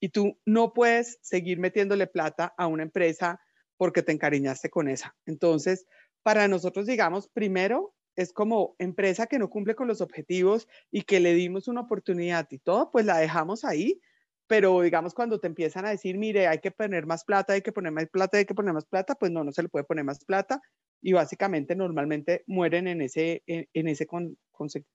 Y 0.00 0.08
tú 0.08 0.38
no 0.46 0.72
puedes 0.72 1.18
seguir 1.20 1.58
metiéndole 1.58 2.06
plata 2.06 2.54
a 2.56 2.66
una 2.66 2.82
empresa 2.82 3.40
porque 3.76 4.02
te 4.02 4.12
encariñaste 4.12 4.70
con 4.70 4.88
esa. 4.88 5.14
Entonces, 5.26 5.86
para 6.22 6.48
nosotros, 6.48 6.86
digamos, 6.86 7.28
primero 7.28 7.94
es 8.16 8.32
como 8.32 8.76
empresa 8.78 9.26
que 9.26 9.38
no 9.38 9.50
cumple 9.50 9.74
con 9.74 9.88
los 9.88 10.00
objetivos 10.00 10.68
y 10.90 11.02
que 11.02 11.20
le 11.20 11.34
dimos 11.34 11.68
una 11.68 11.82
oportunidad 11.82 12.46
y 12.50 12.58
todo, 12.58 12.90
pues 12.90 13.06
la 13.06 13.18
dejamos 13.18 13.64
ahí. 13.64 14.00
Pero 14.46 14.82
digamos, 14.82 15.14
cuando 15.14 15.40
te 15.40 15.46
empiezan 15.46 15.86
a 15.86 15.90
decir, 15.90 16.18
mire, 16.18 16.46
hay 16.46 16.58
que 16.58 16.70
poner 16.70 17.06
más 17.06 17.24
plata, 17.24 17.54
hay 17.54 17.62
que 17.62 17.72
poner 17.72 17.92
más 17.92 18.08
plata, 18.08 18.38
hay 18.38 18.44
que 18.44 18.54
poner 18.54 18.74
más 18.74 18.84
plata, 18.84 19.14
pues 19.14 19.30
no, 19.30 19.44
no 19.44 19.52
se 19.52 19.62
le 19.62 19.68
puede 19.68 19.84
poner 19.84 20.04
más 20.04 20.24
plata. 20.24 20.60
Y 21.00 21.12
básicamente 21.12 21.74
normalmente 21.74 22.44
mueren 22.46 22.86
en 22.86 23.00
ese, 23.00 23.42
en, 23.46 23.88
ese 23.88 24.06
con, 24.06 24.36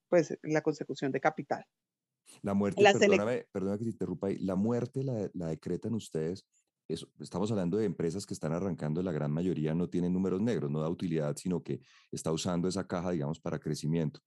pues, 0.08 0.38
la 0.42 0.62
consecución 0.62 1.12
de 1.12 1.20
capital. 1.20 1.64
La 2.42 2.54
muerte, 2.54 2.82
perdóname, 2.82 3.46
perdóname 3.50 3.78
que 3.78 3.84
te 3.84 3.90
interrumpa 3.90 4.28
ahí, 4.28 4.38
la 4.38 4.54
muerte 4.54 5.02
la, 5.02 5.28
la 5.32 5.48
decretan 5.48 5.94
ustedes 5.94 6.46
estamos 6.88 7.50
hablando 7.50 7.76
de 7.76 7.84
empresas 7.84 8.26
que 8.26 8.34
están 8.34 8.52
arrancando, 8.52 9.02
la 9.02 9.12
gran 9.12 9.30
mayoría 9.30 9.74
no 9.74 9.88
tienen 9.88 10.12
números 10.12 10.40
negros, 10.40 10.70
no 10.70 10.80
da 10.80 10.88
utilidad, 10.88 11.36
sino 11.36 11.62
que 11.62 11.80
está 12.10 12.32
usando 12.32 12.68
esa 12.68 12.86
caja, 12.86 13.10
digamos, 13.10 13.40
para 13.40 13.58
crecimiento. 13.58 14.20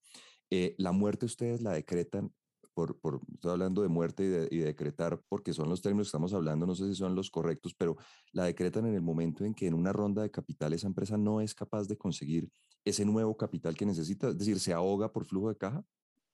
Eh, 0.49 0.75
la 0.77 0.91
muerte 0.91 1.25
ustedes 1.25 1.61
la 1.61 1.71
decretan 1.71 2.31
por, 2.73 2.99
por 2.99 3.21
estoy 3.33 3.51
hablando 3.51 3.81
de 3.81 3.87
muerte 3.89 4.23
y 4.23 4.27
de, 4.27 4.47
y 4.51 4.57
decretar, 4.59 5.21
porque 5.27 5.53
son 5.53 5.69
los 5.69 5.81
términos 5.81 6.07
que 6.07 6.09
estamos 6.09 6.33
hablando, 6.33 6.65
no 6.65 6.75
sé 6.75 6.87
si 6.87 6.95
son 6.95 7.15
los 7.15 7.29
correctos, 7.29 7.73
pero 7.77 7.97
la 8.31 8.45
decretan 8.45 8.85
en 8.85 8.95
el 8.95 9.01
momento 9.01 9.43
en 9.43 9.53
que 9.53 9.67
en 9.67 9.73
una 9.73 9.91
ronda 9.91 10.21
de 10.21 10.31
capital 10.31 10.73
esa 10.73 10.87
empresa 10.87 11.17
no 11.17 11.41
es 11.41 11.53
capaz 11.53 11.87
de 11.87 11.97
conseguir 11.97 12.49
ese 12.85 13.05
nuevo 13.05 13.35
capital 13.35 13.75
que 13.75 13.85
necesita, 13.85 14.29
es 14.29 14.37
decir, 14.37 14.59
se 14.59 14.73
ahoga 14.73 15.11
por 15.11 15.25
flujo 15.25 15.49
de 15.49 15.57
caja. 15.57 15.83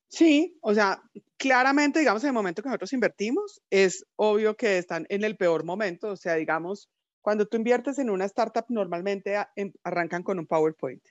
Sí, 0.10 0.58
o 0.62 0.74
sea, 0.74 1.02
claramente, 1.38 2.00
digamos, 2.00 2.24
en 2.24 2.30
el 2.30 2.34
momento 2.34 2.62
que 2.62 2.70
nosotros 2.70 2.94
invertimos, 2.94 3.62
es 3.70 4.06
obvio 4.16 4.56
que 4.56 4.78
están 4.78 5.06
en 5.10 5.24
el 5.24 5.36
peor 5.36 5.66
momento, 5.66 6.10
o 6.10 6.16
sea, 6.16 6.36
digamos, 6.36 6.90
cuando 7.22 7.46
tú 7.46 7.58
inviertes 7.58 8.00
en 8.00 8.10
una 8.10 8.26
startup, 8.26 8.66
normalmente 8.70 9.36
em, 9.58 9.74
arrancan 9.84 10.24
con 10.24 10.40
un 10.40 10.48
PowerPoint. 10.48 11.04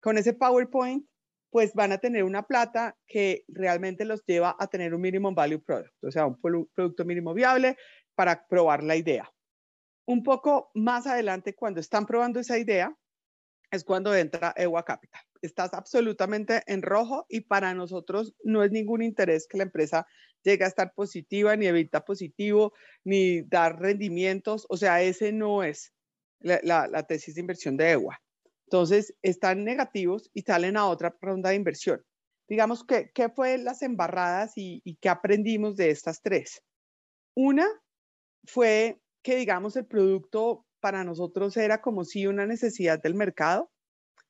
Con 0.00 0.16
ese 0.16 0.32
PowerPoint, 0.32 1.04
pues 1.50 1.74
van 1.74 1.92
a 1.92 1.98
tener 1.98 2.22
una 2.22 2.46
plata 2.46 2.96
que 3.06 3.44
realmente 3.48 4.04
los 4.04 4.24
lleva 4.24 4.54
a 4.58 4.68
tener 4.68 4.94
un 4.94 5.00
minimum 5.00 5.34
value 5.34 5.60
product, 5.60 6.04
o 6.04 6.10
sea, 6.12 6.26
un 6.26 6.38
producto 6.40 7.04
mínimo 7.04 7.34
viable 7.34 7.76
para 8.14 8.46
probar 8.46 8.84
la 8.84 8.94
idea. 8.94 9.28
Un 10.06 10.22
poco 10.22 10.70
más 10.74 11.06
adelante, 11.06 11.54
cuando 11.54 11.80
están 11.80 12.06
probando 12.06 12.38
esa 12.38 12.58
idea, 12.58 12.94
es 13.70 13.84
cuando 13.84 14.14
entra 14.14 14.54
EWA 14.56 14.84
Capital. 14.84 15.22
Estás 15.42 15.74
absolutamente 15.74 16.62
en 16.66 16.82
rojo 16.82 17.26
y 17.28 17.42
para 17.42 17.74
nosotros 17.74 18.34
no 18.42 18.62
es 18.62 18.70
ningún 18.70 19.02
interés 19.02 19.46
que 19.48 19.58
la 19.58 19.64
empresa 19.64 20.06
llegue 20.42 20.64
a 20.64 20.68
estar 20.68 20.92
positiva, 20.94 21.56
ni 21.56 21.66
evita 21.66 22.04
positivo, 22.04 22.72
ni 23.04 23.42
dar 23.42 23.80
rendimientos. 23.80 24.66
O 24.68 24.76
sea, 24.76 25.02
ese 25.02 25.32
no 25.32 25.62
es 25.62 25.92
la, 26.40 27.02
tesis 27.06 27.34
de 27.34 27.40
inversión 27.40 27.76
de 27.76 27.90
EWA. 27.92 28.20
Entonces, 28.66 29.14
están 29.22 29.64
negativos 29.64 30.30
y 30.34 30.42
salen 30.42 30.76
a 30.76 30.86
otra 30.86 31.16
ronda 31.20 31.50
de 31.50 31.56
inversión. 31.56 32.04
Digamos, 32.48 32.84
que, 32.84 33.10
¿qué 33.14 33.28
fue 33.28 33.58
las 33.58 33.82
embarradas 33.82 34.52
y 34.56 34.96
qué 35.00 35.08
aprendimos 35.08 35.76
de 35.76 35.90
estas 35.90 36.22
tres? 36.22 36.62
Una 37.34 37.66
fue 38.44 39.00
que, 39.22 39.36
digamos, 39.36 39.76
el 39.76 39.86
producto 39.86 40.66
para 40.80 41.04
nosotros 41.04 41.56
era 41.56 41.80
como 41.80 42.04
si 42.04 42.26
una 42.26 42.46
necesidad 42.46 43.00
del 43.00 43.14
mercado, 43.14 43.70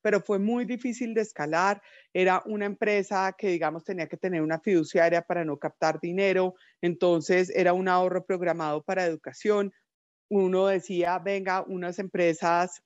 pero 0.08 0.22
fue 0.22 0.38
muy 0.38 0.64
difícil 0.64 1.12
de 1.12 1.20
escalar. 1.20 1.82
Era 2.14 2.42
una 2.46 2.64
empresa 2.64 3.34
que, 3.36 3.48
digamos, 3.48 3.84
tenía 3.84 4.08
que 4.08 4.16
tener 4.16 4.40
una 4.40 4.58
fiduciaria 4.58 5.20
para 5.20 5.44
no 5.44 5.58
captar 5.58 6.00
dinero, 6.00 6.54
entonces 6.80 7.50
era 7.54 7.74
un 7.74 7.88
ahorro 7.88 8.24
programado 8.24 8.82
para 8.82 9.04
educación. 9.04 9.70
Uno 10.30 10.66
decía, 10.68 11.18
venga, 11.18 11.62
unas 11.66 11.98
empresas, 11.98 12.82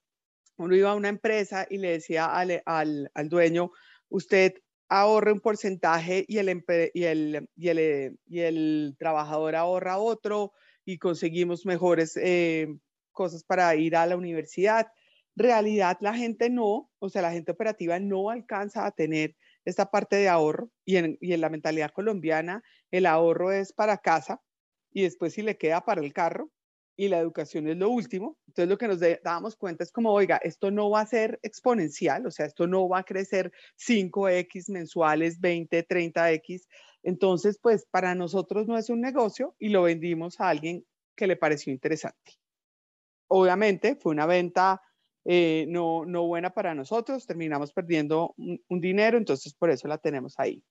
uno 0.57 0.75
iba 0.75 0.91
a 0.91 0.97
una 0.97 1.11
empresa 1.11 1.65
y 1.71 1.79
le 1.79 1.93
decía 1.93 2.27
al, 2.27 2.61
al, 2.67 3.09
al 3.15 3.29
dueño, 3.29 3.71
usted 4.09 4.55
ahorre 4.89 5.31
un 5.31 5.39
porcentaje 5.39 6.25
y 6.27 6.39
el, 6.39 6.65
y 6.93 7.05
el, 7.05 7.49
y 7.55 7.69
el, 7.69 8.19
y 8.27 8.41
el 8.41 8.97
trabajador 8.99 9.55
ahorra 9.55 9.99
otro 9.99 10.55
y 10.85 10.99
conseguimos 10.99 11.67
mejores 11.67 12.17
eh, 12.17 12.67
cosas 13.13 13.45
para 13.45 13.73
ir 13.77 13.95
a 13.95 14.07
la 14.07 14.17
universidad. 14.17 14.89
Realidad, 15.35 15.99
la 16.01 16.15
gente 16.15 16.51
no, 16.51 16.91
o 16.99 17.09
sea, 17.09 17.23
la 17.23 17.33
gente 17.33 17.53
operativa 17.53 17.99
no 17.99 18.31
alcanza 18.31 18.87
a 18.87 18.93
tener 18.93 19.37
esta 19.65 19.91
parte 19.91 20.17
de 20.17 20.29
ahorro 20.29 20.71
y 20.85 20.97
en, 20.97 21.19
y 21.21 21.33
en 21.33 21.41
la 21.41 21.49
mentalidad 21.49 21.91
colombiana 21.93 22.63
el 22.91 23.07
ahorro 23.07 23.53
es 23.53 23.73
para 23.73 23.99
casa 23.99 24.43
y 24.93 25.03
después 25.03 25.35
si 25.35 25.43
le 25.43 25.57
queda 25.57 25.83
para 25.83 26.03
el 26.03 26.13
carro 26.13 26.51
y 26.97 27.09
la 27.09 27.19
educación 27.19 27.69
es 27.69 27.77
lo 27.77 27.89
último. 27.91 28.39
Entonces 28.47 28.69
lo 28.69 28.79
que 28.79 28.89
nos 28.89 29.01
dábamos 29.01 29.57
cuenta 29.57 29.83
es 29.83 29.93
como, 29.93 30.13
oiga, 30.13 30.37
esto 30.37 30.71
no 30.71 30.91
va 30.91 31.01
a 31.01 31.07
ser 31.07 31.39
exponencial, 31.43 32.27
o 32.27 32.31
sea, 32.31 32.47
esto 32.47 32.67
no 32.67 32.89
va 32.89 32.99
a 32.99 33.05
crecer 33.05 33.53
5X 33.77 34.71
mensuales, 34.71 35.41
20, 35.41 35.87
30X. 35.87 36.67
Entonces, 37.03 37.59
pues 37.61 37.87
para 37.91 38.15
nosotros 38.15 38.67
no 38.67 38.77
es 38.77 38.91
un 38.91 39.01
negocio 39.01 39.57
y 39.59 39.71
lo 39.71 39.83
vendimos 39.83 40.41
a 40.41 40.49
alguien 40.49 40.85
que 41.17 41.27
le 41.27 41.37
pareció 41.37 41.73
interesante. 41.73 42.39
Obviamente 43.29 43.97
fue 43.97 44.13
una 44.13 44.27
venta 44.27 44.83
eh, 45.25 45.67
no, 45.69 46.05
no 46.05 46.27
buena 46.27 46.51
para 46.51 46.75
nosotros, 46.75 47.27
terminamos 47.27 47.73
perdiendo 47.73 48.35
un, 48.37 48.81
dinero, 48.81 49.19
entonces 49.19 49.55
por 49.55 49.71
eso 49.71 49.87
la 49.87 49.99
tenemos 49.99 50.35
ahí. 50.39 50.63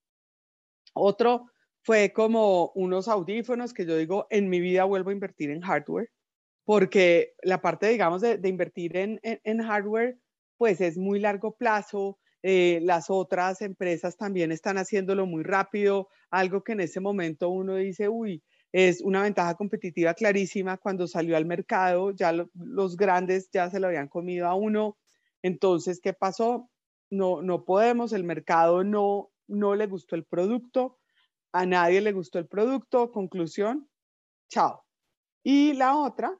Otro 0.93 1.47
fue 1.83 2.11
como 2.11 2.71
unos 2.75 3.07
audífonos 3.07 3.73
que 3.73 3.85
yo 3.85 3.95
digo, 3.95 4.27
en 4.29 4.49
mi 4.49 4.59
vida 4.59 4.83
vuelvo 4.83 5.09
a 5.09 5.13
invertir 5.13 5.51
en 5.51 5.61
hardware, 5.61 6.09
porque 6.65 7.33
la 7.41 7.61
parte, 7.61 7.87
digamos, 7.87 8.21
de, 8.21 8.39
invertir 8.43 8.97
en, 8.97 9.19
en, 9.23 9.63
hardware, 9.63 10.17
pues 10.57 10.81
es 10.81 10.97
muy 10.97 11.19
largo 11.19 11.55
plazo. 11.55 12.19
Eh, 12.43 12.79
las 12.83 13.09
otras 13.09 13.61
empresas 13.61 14.17
también 14.17 14.51
están 14.51 14.77
haciéndolo 14.77 15.25
muy 15.25 15.43
rápido, 15.43 16.09
algo 16.29 16.63
que 16.63 16.73
en 16.73 16.81
ese 16.81 16.99
momento 16.99 17.49
uno 17.49 17.75
dice, 17.75 18.09
uy, 18.09 18.43
es 18.71 19.01
una 19.01 19.23
ventaja 19.23 19.55
competitiva 19.55 20.13
clarísima. 20.13 20.77
Cuando 20.77 21.07
salió 21.07 21.35
al 21.37 21.45
mercado, 21.45 22.11
ya 22.11 22.33
los 22.53 22.97
grandes 22.97 23.49
ya 23.51 23.69
se 23.69 23.79
lo 23.79 23.87
habían 23.87 24.07
comido 24.07 24.47
a 24.47 24.55
uno. 24.55 24.97
Entonces, 25.41 25.99
¿qué 26.01 26.13
pasó? 26.13 26.69
No, 27.09 27.41
no 27.41 27.65
podemos, 27.65 28.13
el 28.13 28.23
mercado 28.23 28.83
no, 28.83 29.31
no 29.47 29.75
le 29.75 29.87
gustó 29.87 30.15
el 30.15 30.25
producto, 30.25 30.99
a 31.51 31.65
nadie 31.65 31.99
le 32.01 32.13
gustó 32.13 32.39
el 32.39 32.47
producto. 32.47 33.11
Conclusión, 33.11 33.89
chao. 34.49 34.85
Y 35.43 35.73
la 35.73 35.97
otra 35.97 36.37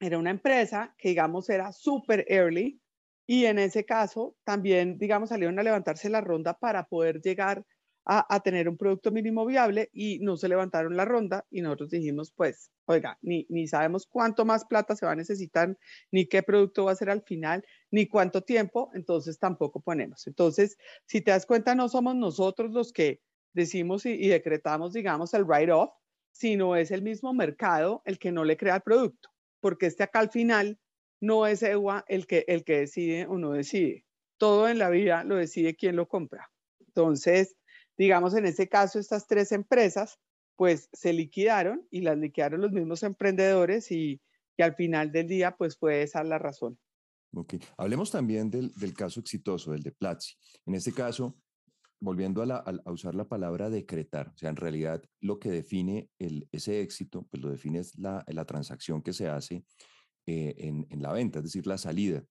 era 0.00 0.18
una 0.18 0.30
empresa 0.30 0.94
que, 0.98 1.10
digamos, 1.10 1.48
era 1.48 1.72
súper 1.72 2.26
early 2.28 2.80
y 3.26 3.46
en 3.46 3.58
ese 3.58 3.84
caso 3.84 4.36
también, 4.44 4.98
digamos, 4.98 5.30
salieron 5.30 5.58
a 5.58 5.62
levantarse 5.62 6.08
la 6.10 6.20
ronda 6.20 6.54
para 6.58 6.86
poder 6.86 7.20
llegar 7.20 7.64
a, 8.08 8.40
tener 8.40 8.68
un 8.68 8.76
producto 8.76 9.10
mínimo 9.10 9.44
viable 9.44 9.90
y 9.92 10.20
no 10.20 10.36
se 10.36 10.48
levantaron 10.48 10.96
la 10.96 11.04
ronda 11.04 11.44
y 11.50 11.60
nosotros 11.60 11.90
dijimos, 11.90 12.32
pues, 12.36 12.70
oiga, 12.84 13.18
ni, 13.20 13.46
ni 13.48 13.66
sabemos 13.66 14.06
cuánto 14.06 14.44
más 14.44 14.64
plata 14.64 14.94
se 14.94 15.04
va 15.04 15.12
a 15.12 15.16
necesitar, 15.16 15.76
ni 16.12 16.26
qué 16.26 16.44
producto 16.44 16.84
va 16.84 16.92
a 16.92 16.96
ser 16.96 17.10
al 17.10 17.22
final, 17.22 17.64
ni 17.90 18.06
cuánto 18.06 18.42
tiempo, 18.42 18.90
entonces 18.94 19.40
tampoco 19.40 19.80
ponemos. 19.80 20.24
Entonces, 20.28 20.78
si 21.06 21.20
te 21.20 21.32
das 21.32 21.46
cuenta, 21.46 21.74
no 21.74 21.88
somos 21.88 22.14
nosotros 22.14 22.70
los 22.70 22.92
que 22.92 23.20
decimos 23.54 24.06
y, 24.06 24.28
decretamos, 24.28 24.92
digamos, 24.92 25.34
el 25.34 25.44
write-off, 25.44 25.90
sino 26.30 26.76
es 26.76 26.92
el 26.92 27.02
mismo 27.02 27.34
mercado 27.34 28.02
el 28.04 28.20
que 28.20 28.30
no 28.30 28.44
le 28.44 28.56
crea 28.56 28.76
el 28.76 28.82
producto, 28.82 29.30
porque 29.60 29.86
este 29.86 30.04
acá 30.04 30.20
al 30.20 30.30
final 30.30 30.78
no 31.20 31.46
es 31.46 31.62
EWA 31.62 32.04
el 32.06 32.28
que, 32.28 32.44
el 32.46 32.62
que 32.62 32.78
decide 32.80 33.26
o 33.26 33.36
no 33.36 33.50
decide. 33.50 34.04
Todo 34.38 34.68
en 34.68 34.78
la 34.78 34.90
vida 34.90 35.24
lo 35.24 35.34
decide 35.34 35.74
quien 35.74 35.96
lo 35.96 36.06
compra. 36.06 36.50
Entonces, 36.86 37.56
digamos, 37.96 38.34
en 38.34 38.46
ese 38.46 38.68
caso, 38.68 38.98
estas 38.98 39.26
tres 39.26 39.52
empresas, 39.52 40.18
pues 40.56 40.88
se 40.92 41.12
liquidaron 41.12 41.86
y 41.90 42.00
las 42.00 42.16
liquidaron 42.16 42.60
los 42.60 42.72
mismos 42.72 43.02
emprendedores 43.02 43.90
y, 43.90 44.20
que 44.56 44.62
al 44.62 44.74
final 44.74 45.12
del 45.12 45.28
día, 45.28 45.56
pues 45.56 45.76
fue 45.76 46.02
esa 46.02 46.24
la 46.24 46.38
razón. 46.38 46.78
Hablemos 47.76 48.10
también 48.10 48.50
del, 48.50 48.72
del 48.74 48.94
caso 48.94 49.20
exitoso, 49.20 49.72
del 49.72 49.82
de 49.82 49.92
Platzi. 49.92 50.34
En 50.64 50.74
este 50.74 50.92
caso, 50.92 51.36
volviendo 52.00 52.42
a, 52.42 52.56
a, 52.56 52.90
usar 52.90 53.14
la 53.14 53.28
palabra 53.28 53.68
decretar, 53.68 54.28
o 54.28 54.38
sea, 54.38 54.48
en 54.48 54.56
realidad 54.56 55.02
lo 55.20 55.38
que 55.38 55.50
define 55.50 56.08
el, 56.18 56.48
ese 56.52 56.80
éxito, 56.80 57.26
pues 57.30 57.42
lo 57.42 57.50
define 57.50 57.80
es 57.80 57.98
la, 57.98 58.24
la 58.28 58.46
transacción 58.46 59.02
que 59.02 59.12
se 59.12 59.28
hace 59.28 59.64
eh, 60.26 60.54
en, 60.56 60.86
en, 60.88 61.02
la 61.02 61.12
venta, 61.12 61.40
es 61.40 61.44
decir, 61.44 61.66
la 61.66 61.76
salida. 61.76 62.24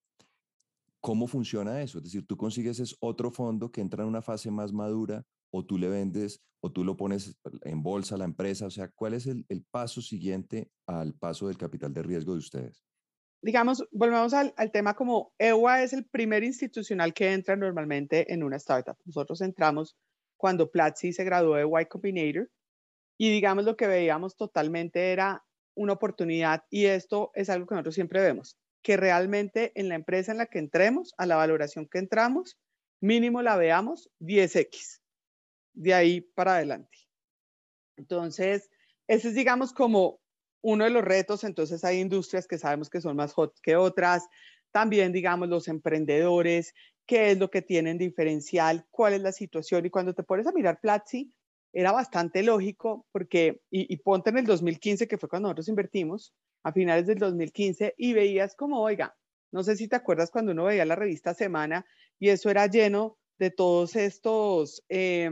¿Cómo 1.05 1.27
funciona 1.27 1.83
eso? 1.83 1.99
Es 1.99 2.05
decir, 2.05 2.25
tú 2.25 2.35
consigues 2.35 2.79
es 2.79 2.95
otro 2.99 3.29
fondo 3.29 3.71
que 3.71 3.79
entra 3.79 4.01
en 4.01 4.09
una 4.09 4.23
fase 4.23 4.49
más 4.49 4.73
madura 4.73 5.23
o 5.51 5.63
tú 5.63 5.77
le 5.77 5.87
vendes 5.87 6.41
o 6.61 6.71
tú 6.71 6.83
lo 6.83 6.97
pones 6.97 7.37
en 7.61 7.83
bolsa 7.83 8.15
a 8.15 8.17
la 8.17 8.25
empresa? 8.25 8.65
O 8.65 8.71
sea, 8.71 8.87
¿cuál 8.87 9.13
es 9.13 9.27
el, 9.27 9.45
paso 9.69 10.01
siguiente 10.01 10.71
al 10.87 11.13
paso 11.13 11.47
del 11.47 11.59
capital 11.59 11.93
de 11.93 12.01
riesgo 12.01 12.31
de 12.31 12.39
ustedes? 12.39 12.83
Digamos, 13.39 13.87
volvemos 13.91 14.33
al, 14.33 14.55
tema 14.73 14.95
como 14.95 15.31
EWA 15.37 15.83
es 15.83 15.93
el 15.93 16.05
primer 16.05 16.43
institucional 16.43 17.13
que 17.13 17.33
entra 17.33 17.55
normalmente 17.55 18.33
en 18.33 18.41
una 18.41 18.55
startup. 18.55 18.97
Nosotros 19.05 19.41
entramos 19.41 19.95
cuando 20.37 20.71
Platzi 20.71 21.13
se 21.13 21.23
graduó 21.23 21.53
de 21.53 21.67
Y 21.81 21.85
Combinator 21.85 22.49
y 23.19 23.29
digamos 23.29 23.63
lo 23.63 23.77
que 23.77 23.85
veíamos 23.85 24.35
totalmente 24.35 25.11
era 25.11 25.45
una 25.75 25.93
oportunidad 25.93 26.63
y 26.71 26.85
esto 26.85 27.29
es 27.35 27.51
algo 27.51 27.67
que 27.67 27.75
nosotros 27.75 27.93
siempre 27.93 28.21
vemos, 28.21 28.57
que 28.85 28.97
realmente 28.97 29.71
en 29.73 29.89
la 29.89 29.95
empresa 29.95 30.31
en 30.31 30.37
la 30.37 30.45
que 30.45 30.59
entremos, 30.59 31.15
a 31.17 31.25
la 31.25 31.37
valoración 31.37 31.87
que 31.87 31.97
entramos, 31.97 32.59
mínimo 33.01 33.41
la 33.41 33.57
veamos 33.57 34.11
10x 34.19 35.01
de 35.73 35.95
ahí 35.95 36.21
para 36.21 36.57
adelante. 36.57 36.95
Entonces, 37.97 38.69
ese 39.07 39.29
es, 39.29 39.33
digamos, 39.33 39.73
como 39.73 40.19
uno 40.61 40.83
de 40.83 40.91
los 40.91 41.03
retos. 41.03 41.43
Entonces, 41.43 41.83
hay 41.83 41.99
industrias 41.99 42.47
que 42.47 42.59
sabemos 42.59 42.91
que 42.91 43.01
son 43.01 43.15
más 43.15 43.33
hot 43.33 43.59
que 43.63 43.75
otras. 43.75 44.27
También, 44.71 45.11
digamos, 45.11 45.49
los 45.49 45.67
emprendedores, 45.67 46.75
qué 47.07 47.31
es 47.31 47.39
lo 47.39 47.49
que 47.49 47.63
tienen 47.63 47.97
diferencial, 47.97 48.85
cuál 48.91 49.13
es 49.13 49.21
la 49.21 49.31
situación. 49.31 49.83
Y 49.87 49.89
cuando 49.89 50.13
te 50.13 50.21
pones 50.21 50.45
a 50.45 50.51
mirar 50.51 50.79
Platzi, 50.79 51.33
era 51.73 51.91
bastante 51.91 52.43
lógico 52.43 53.07
porque, 53.11 53.63
y, 53.71 53.91
y, 53.91 53.97
ponte 53.97 54.29
en 54.29 54.37
el 54.37 54.45
2015, 54.45 55.07
que 55.07 55.17
fue 55.17 55.27
cuando 55.27 55.47
nosotros 55.47 55.69
invertimos, 55.69 56.35
a 56.65 56.71
finales 56.71 57.05
del 57.05 57.19
2015, 57.19 57.93
y 57.95 58.13
veías 58.13 58.55
como, 58.55 58.81
oiga, 58.81 59.15
no 59.51 59.61
sé 59.61 59.75
si 59.75 59.87
te 59.87 59.95
acuerdas 59.95 60.31
cuando 60.31 60.51
uno 60.51 60.63
veía 60.65 60.83
la 60.83 60.95
revista 60.95 61.35
Semana 61.35 61.85
y 62.17 62.29
eso 62.29 62.49
era 62.49 62.65
lleno 62.65 63.19
de 63.37 63.51
todos 63.51 63.95
estos 63.95 64.83
eh, 64.89 65.29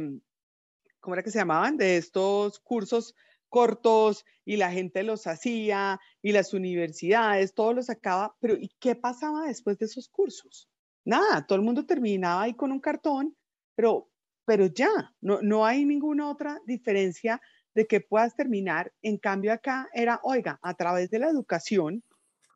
¿cómo 1.00 1.16
era 1.16 1.24
que 1.24 1.32
se 1.32 1.40
llamaban? 1.40 1.76
De 1.76 1.98
estos 1.98 2.60
cursos 2.60 3.16
cortos 3.50 4.26
y 4.46 4.58
la 4.58 4.72
gente 4.72 5.04
los 5.04 5.26
hacía 5.28 6.00
y 6.22 6.32
las 6.32 6.54
universidades, 6.54 7.54
todo 7.54 7.74
lo 7.74 7.82
sacaba, 7.82 8.36
pero 8.40 8.56
¿y 8.56 8.70
qué 8.80 8.96
pasaba 8.96 9.48
después 9.48 9.78
de 9.80 9.86
esos 9.86 10.08
cursos? 10.08 10.70
Nada, 11.04 11.46
todo 11.46 11.58
el 11.58 11.66
mundo 11.66 11.86
terminaba 11.86 12.44
ahí 12.44 12.54
con 12.54 12.72
un 12.72 12.80
cartón, 12.80 13.36
pero, 13.76 14.10
pero 14.46 14.68
ya, 14.68 14.90
no, 15.20 15.42
no 15.42 15.66
hay 15.66 15.84
ninguna 15.84 16.30
otra 16.30 16.62
diferencia 16.66 17.42
de 17.76 17.88
que 17.88 18.02
puedas 18.02 18.36
terminar. 18.36 18.94
En 19.02 19.18
cambio 19.18 19.54
acá 19.54 19.90
era, 19.94 20.20
oiga, 20.24 20.60
a 20.62 20.74
través 20.76 21.10
de 21.10 21.20
la 21.20 21.30
educación, 21.30 22.04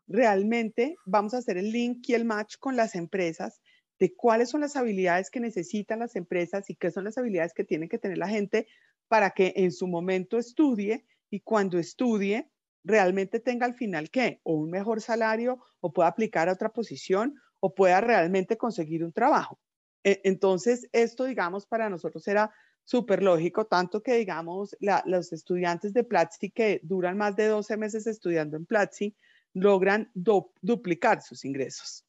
realmente 0.08 0.96
vamos 1.06 1.34
a 1.34 1.38
hacer 1.38 1.58
el 1.58 1.72
link 1.72 2.08
y 2.08 2.14
el 2.14 2.26
match 2.26 2.56
con 2.60 2.76
las 2.76 2.96
empresas 2.96 3.62
de 4.00 4.16
cuáles 4.16 4.50
son 4.50 4.62
las 4.62 4.76
habilidades 4.76 5.30
que 5.30 5.40
necesitan 5.40 6.00
las 6.00 6.16
empresas 6.16 6.70
y 6.70 6.76
qué 6.76 6.92
son 6.92 7.04
las 7.04 7.18
habilidades 7.18 7.54
que 7.54 7.64
tiene 7.64 7.90
que 7.90 7.98
tener 7.98 8.18
la 8.18 8.28
gente 8.28 8.68
para 9.08 9.32
que 9.32 9.54
en 9.56 9.72
su 9.72 9.88
momento 9.88 10.38
estudie 10.38 11.06
y 11.30 11.42
cuando 11.42 11.80
estudie 11.80 12.50
realmente 12.84 13.40
tenga 13.40 13.66
al 13.66 13.74
final 13.74 14.10
qué, 14.10 14.40
o 14.44 14.54
un 14.54 14.70
mejor 14.70 15.02
salario 15.02 15.60
o 15.82 15.92
pueda 15.92 16.10
aplicar 16.10 16.48
a 16.48 16.54
otra 16.54 16.70
posición 16.70 17.36
o 17.60 17.74
pueda 17.74 18.02
realmente 18.02 18.58
conseguir 18.58 19.04
un 19.04 19.12
trabajo. 19.12 19.60
E, 20.04 20.22
entonces, 20.24 20.88
esto, 20.94 21.26
digamos, 21.26 21.66
para 21.66 21.90
nosotros 21.90 22.28
era 22.28 22.54
súper 22.88 23.22
lógico, 23.22 23.66
tanto 23.66 24.02
que, 24.02 24.14
digamos, 24.14 24.74
los 24.80 25.34
estudiantes 25.34 25.92
de 25.92 26.06
Platzi 26.06 26.52
que 26.52 26.80
duran 26.84 27.18
más 27.18 27.36
de 27.36 27.48
12 27.48 27.76
meses 27.76 28.08
estudiando 28.08 28.56
en 28.56 28.66
Platzi, 28.66 29.14
logran 29.54 30.10
duplicar 30.14 31.22
sus 31.22 31.44
ingresos. 31.44 32.06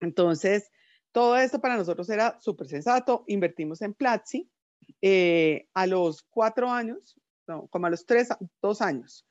Entonces, 0.00 0.70
todo 1.10 1.36
esto 1.36 1.60
para 1.60 1.76
nosotros 1.76 2.08
era 2.10 2.40
súper 2.40 2.68
sensato. 2.68 3.24
Invertimos 3.26 3.82
en 3.82 3.92
Platzi. 3.92 4.48
Eh, 5.00 5.66
a 5.74 5.88
los 5.88 6.22
cuatro 6.22 6.70
años, 6.70 7.20
como 7.70 7.86
a 7.86 7.90
los 7.90 8.06
tres, 8.06 8.28
dos 8.60 8.80
años, 8.82 9.26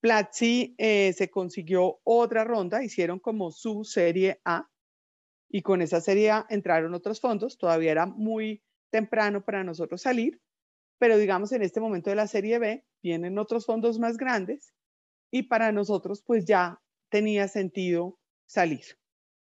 Platzi 0.00 0.74
eh, 0.76 1.14
se 1.14 1.30
consiguió 1.30 2.00
otra 2.04 2.44
ronda, 2.44 2.84
hicieron 2.84 3.18
como 3.18 3.50
su 3.50 3.84
serie 3.84 4.38
A 4.44 4.68
y 5.48 5.62
con 5.62 5.80
esa 5.80 6.02
serie 6.02 6.30
entraron 6.50 6.92
otros 6.92 7.20
fondos. 7.20 7.56
Todavía 7.56 7.92
era 7.92 8.04
muy 8.04 8.62
temprano 8.90 9.44
para 9.44 9.64
nosotros 9.64 10.02
salir, 10.02 10.40
pero 10.98 11.18
digamos 11.18 11.52
en 11.52 11.62
este 11.62 11.80
momento 11.80 12.10
de 12.10 12.16
la 12.16 12.26
serie 12.26 12.58
B 12.58 12.84
vienen 13.02 13.38
otros 13.38 13.66
fondos 13.66 13.98
más 13.98 14.16
grandes 14.16 14.72
y 15.30 15.44
para 15.44 15.72
nosotros 15.72 16.22
pues 16.22 16.44
ya 16.44 16.80
tenía 17.10 17.48
sentido 17.48 18.18
salir. 18.46 18.84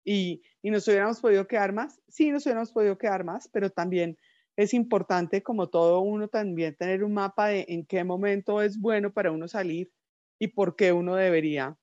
Y, 0.05 0.41
y 0.61 0.71
nos 0.71 0.87
hubiéramos 0.87 1.21
podido 1.21 1.47
quedar 1.47 1.73
más, 1.73 2.01
sí 2.07 2.31
nos 2.31 2.45
hubiéramos 2.45 2.71
podido 2.71 2.97
quedar 2.97 3.23
más, 3.23 3.47
pero 3.47 3.69
también 3.69 4.17
es 4.55 4.73
importante 4.73 5.41
como 5.41 5.69
todo 5.69 6.01
uno 6.01 6.27
también 6.27 6.75
tener 6.75 7.03
un 7.03 7.13
mapa 7.13 7.47
de 7.47 7.65
en 7.69 7.85
qué 7.85 8.03
momento 8.03 8.61
es 8.61 8.79
bueno 8.79 9.13
para 9.13 9.31
uno 9.31 9.47
salir 9.47 9.91
y 10.39 10.49
por 10.49 10.75
qué 10.75 10.91
uno 10.93 11.15
debería 11.15 11.77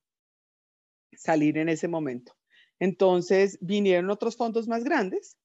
salir 1.13 1.59
en 1.59 1.69
ese 1.69 1.89
momento. 1.89 2.35
Entonces 2.79 3.59
vinieron 3.61 4.11
otros 4.11 4.37
fondos 4.37 4.69
más 4.69 4.85
grandes 4.85 5.37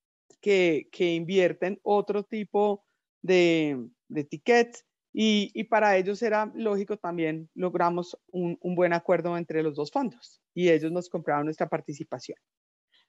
que, 0.46 1.16
invierten 1.16 1.80
otro 1.82 2.24
tipo 2.24 2.86
de, 3.24 3.90
de 4.08 4.24
tickets 4.24 4.86
y, 5.12 5.64
para 5.66 5.98
ellos 5.98 6.22
era 6.22 6.52
lógico 6.54 6.98
también, 6.98 7.50
logramos 7.56 8.18
un, 8.32 8.60
buen 8.62 8.94
acuerdo 8.94 9.38
entre 9.38 9.64
los 9.64 9.76
dos 9.76 9.90
fondos 9.92 10.42
y 10.54 10.70
ellos 10.70 10.92
nos 10.92 11.10
compraron 11.10 11.46
nuestra 11.46 11.68
participación. 11.68 12.38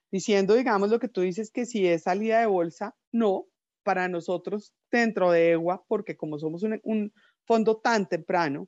Diciendo, 0.09 0.55
digamos, 0.55 0.89
lo 0.89 0.99
que 0.99 1.09
tú 1.09 1.21
dices, 1.21 1.51
que 1.51 1.65
si 1.65 1.85
es 1.85 2.03
salida 2.03 2.39
de 2.39 2.45
bolsa, 2.45 2.95
no, 3.11 3.45
para 3.83 4.07
nosotros 4.07 4.73
dentro 4.89 5.31
de 5.31 5.51
EGUA, 5.51 5.83
porque 5.87 6.15
como 6.15 6.39
somos 6.39 6.63
un, 6.63 6.79
un 6.83 7.13
fondo 7.45 7.77
tan 7.77 8.07
temprano, 8.07 8.67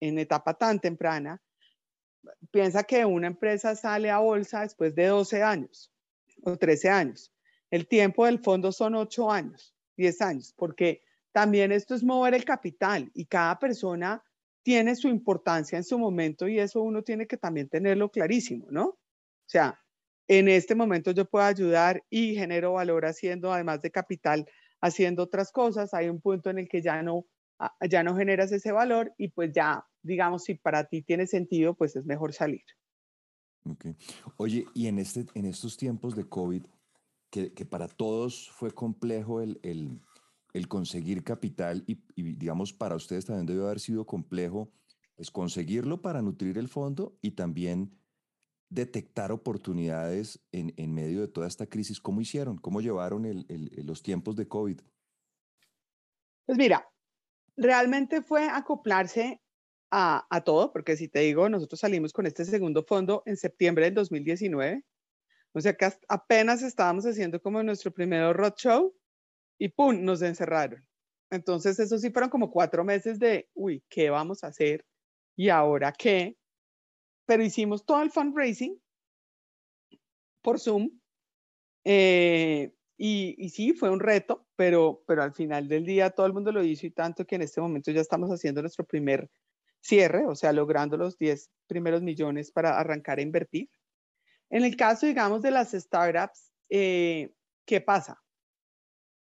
en 0.00 0.18
etapa 0.18 0.54
tan 0.54 0.80
temprana, 0.80 1.42
piensa 2.52 2.84
que 2.84 3.04
una 3.04 3.26
empresa 3.26 3.74
sale 3.74 4.10
a 4.10 4.18
bolsa 4.18 4.62
después 4.62 4.94
de 4.94 5.06
12 5.06 5.42
años 5.42 5.92
o 6.42 6.56
13 6.56 6.88
años. 6.88 7.32
El 7.70 7.88
tiempo 7.88 8.26
del 8.26 8.38
fondo 8.38 8.72
son 8.72 8.94
8 8.94 9.30
años, 9.30 9.74
10 9.96 10.20
años, 10.22 10.54
porque 10.56 11.02
también 11.32 11.72
esto 11.72 11.94
es 11.94 12.02
mover 12.02 12.34
el 12.34 12.44
capital 12.44 13.10
y 13.14 13.26
cada 13.26 13.58
persona 13.58 14.22
tiene 14.62 14.96
su 14.96 15.08
importancia 15.08 15.76
en 15.76 15.84
su 15.84 15.98
momento 15.98 16.48
y 16.48 16.58
eso 16.58 16.82
uno 16.82 17.02
tiene 17.02 17.26
que 17.26 17.36
también 17.36 17.68
tenerlo 17.68 18.10
clarísimo, 18.10 18.66
¿no? 18.70 18.86
O 18.86 18.98
sea, 19.48 19.80
en 20.28 20.48
este 20.48 20.74
momento 20.74 21.12
yo 21.12 21.24
puedo 21.24 21.44
ayudar 21.44 22.02
y 22.10 22.34
genero 22.34 22.72
valor 22.72 23.06
haciendo, 23.06 23.52
además 23.52 23.80
de 23.82 23.90
capital, 23.90 24.44
haciendo 24.80 25.22
otras 25.22 25.52
cosas. 25.52 25.94
Hay 25.94 26.08
un 26.08 26.20
punto 26.20 26.50
en 26.50 26.58
el 26.58 26.68
que 26.68 26.82
ya 26.82 27.02
no, 27.02 27.26
ah, 27.58 27.74
ya 27.88 28.02
no 28.02 28.16
generas 28.16 28.50
ese 28.50 28.72
valor 28.72 29.12
y 29.18 29.28
pues 29.28 29.52
ya, 29.52 29.86
digamos, 30.02 30.44
si 30.44 30.54
para 30.54 30.84
ti 30.84 31.02
tiene 31.02 31.26
sentido, 31.26 31.74
pues 31.74 31.94
es 31.94 32.04
mejor 32.04 32.32
salir. 32.32 32.64
Oye, 34.36 34.64
y 34.74 34.86
en, 34.86 34.98
este, 34.98 35.26
en 35.34 35.44
estos 35.44 35.76
tiempos 35.76 36.16
de 36.16 36.28
COVID, 36.28 36.64
que, 37.30 37.52
que 37.52 37.64
para 37.64 37.88
todos 37.88 38.50
fue 38.50 38.72
complejo 38.72 39.40
el, 39.40 39.58
el, 39.62 40.00
el 40.56 40.68
conseguir 40.68 41.22
capital 41.22 41.84
y, 41.86 41.98
digamos, 42.14 42.72
para 42.72 42.96
ustedes 42.96 43.26
también 43.26 43.46
debe 43.46 43.64
haber 43.64 43.78
sido 43.78 44.06
complejo, 44.06 44.72
pues 45.14 45.30
conseguirlo 45.30 46.00
para 46.00 46.22
nutrir 46.22 46.56
el 46.56 46.68
fondo 46.68 47.18
y 47.20 47.32
también 47.32 47.98
detectar 48.68 49.32
oportunidades 49.32 50.40
en, 50.52 50.72
en 50.76 50.92
medio 50.94 51.20
de 51.20 51.28
toda 51.28 51.46
esta 51.46 51.66
crisis. 51.66 52.00
¿Cómo 52.00 52.20
hicieron? 52.20 52.56
¿Cómo 52.56 52.80
llevaron 52.80 53.26
el, 53.26 53.46
los 53.84 54.02
tiempos 54.02 54.34
de 54.34 54.48
COVID? 54.48 54.80
Pues 56.46 56.58
mira, 56.58 56.88
realmente 57.56 58.22
fue 58.22 58.48
acoplarse 58.48 59.40
a, 59.90 60.26
a, 60.30 60.40
todo, 60.42 60.72
porque 60.72 60.96
si 60.96 61.08
te 61.08 61.20
digo, 61.20 61.48
nosotros 61.48 61.80
salimos 61.80 62.12
con 62.12 62.26
este 62.26 62.44
segundo 62.44 62.82
fondo 62.82 63.22
en 63.26 63.36
septiembre 63.36 63.84
del 63.84 63.94
2019, 63.94 64.84
o 65.56 65.60
sea 65.62 65.74
que 65.74 65.88
apenas 66.08 66.62
estábamos 66.62 67.06
haciendo 67.06 67.40
como 67.40 67.62
nuestro 67.62 67.90
primer 67.90 68.36
roadshow 68.36 68.94
y 69.58 69.70
¡pum! 69.70 70.04
nos 70.04 70.20
encerraron. 70.20 70.86
Entonces, 71.30 71.78
eso 71.78 71.96
sí 71.96 72.10
fueron 72.10 72.28
como 72.28 72.50
cuatro 72.50 72.84
meses 72.84 73.18
de, 73.18 73.48
uy, 73.54 73.82
¿qué 73.88 74.10
vamos 74.10 74.44
a 74.44 74.48
hacer? 74.48 74.84
¿Y 75.34 75.48
ahora 75.48 75.92
qué? 75.92 76.36
Pero 77.24 77.42
hicimos 77.42 77.86
todo 77.86 78.02
el 78.02 78.10
fundraising 78.10 78.78
por 80.42 80.60
Zoom. 80.60 80.90
Eh, 81.84 82.74
y, 82.98 83.34
y, 83.38 83.48
sí, 83.48 83.72
fue 83.72 83.88
un 83.88 84.00
reto, 84.00 84.46
pero, 84.56 85.04
pero 85.06 85.22
al 85.22 85.32
final 85.32 85.68
del 85.68 85.86
día 85.86 86.10
todo 86.10 86.26
el 86.26 86.34
mundo 86.34 86.52
lo 86.52 86.62
hizo 86.62 86.86
y 86.86 86.90
tanto 86.90 87.24
que 87.24 87.36
en 87.36 87.42
este 87.42 87.62
momento 87.62 87.90
ya 87.92 88.02
estamos 88.02 88.28
haciendo 88.28 88.60
nuestro 88.60 88.84
primer 88.84 89.30
cierre, 89.80 90.26
o 90.26 90.34
sea, 90.34 90.52
logrando 90.52 90.98
los 90.98 91.16
10 91.16 91.50
primeros 91.66 92.02
millones 92.02 92.52
para 92.52 92.78
arrancar 92.78 93.20
a 93.20 93.22
invertir. 93.22 93.70
En 94.50 94.64
el 94.64 94.76
caso, 94.76 95.06
digamos, 95.06 95.42
de 95.42 95.50
las 95.50 95.72
startups, 95.72 96.52
eh, 96.68 97.32
¿qué 97.64 97.80
pasa? 97.80 98.20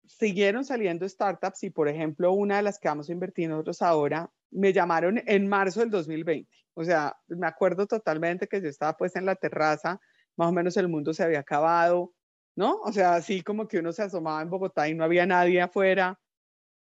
siguieron 0.08 0.64
saliendo 0.66 1.08
startups 1.08 1.64
y, 1.64 1.70
por 1.70 1.88
ejemplo, 1.88 2.32
una 2.32 2.58
de 2.58 2.64
las 2.64 2.80
que 2.80 2.88
vamos 2.88 3.10
a 3.10 3.12
invertir 3.12 3.50
nosotros 3.50 3.82
ahora, 3.82 4.32
me 4.50 4.74
llamaron 4.74 5.22
en 5.26 5.48
marzo 5.48 5.82
del 5.82 5.90
2020. 5.90 6.50
O 6.74 6.84
sea, 6.84 7.16
me 7.28 7.48
acuerdo 7.48 7.86
totalmente 7.88 8.48
que 8.48 8.62
yo 8.62 8.70
estaba 8.70 8.96
pues 8.96 9.16
en 9.16 9.26
la 9.26 9.36
terraza, 9.36 10.00
más 10.38 10.50
o 10.50 10.52
menos 10.52 10.78
el 10.78 10.88
mundo 10.88 11.14
se 11.14 11.24
había 11.24 11.40
acabado, 11.40 12.14
¿no? 12.56 12.80
O 12.84 12.92
sea, 12.92 13.16
así 13.16 13.42
como 13.42 13.68
que 13.68 13.80
uno 13.80 13.92
se 13.92 14.04
asomaba 14.04 14.42
en 14.42 14.50
Bogotá 14.50 14.88
y 14.88 14.96
no 14.96 15.04
había 15.04 15.26
nadie 15.26 15.62
afuera. 15.62 16.20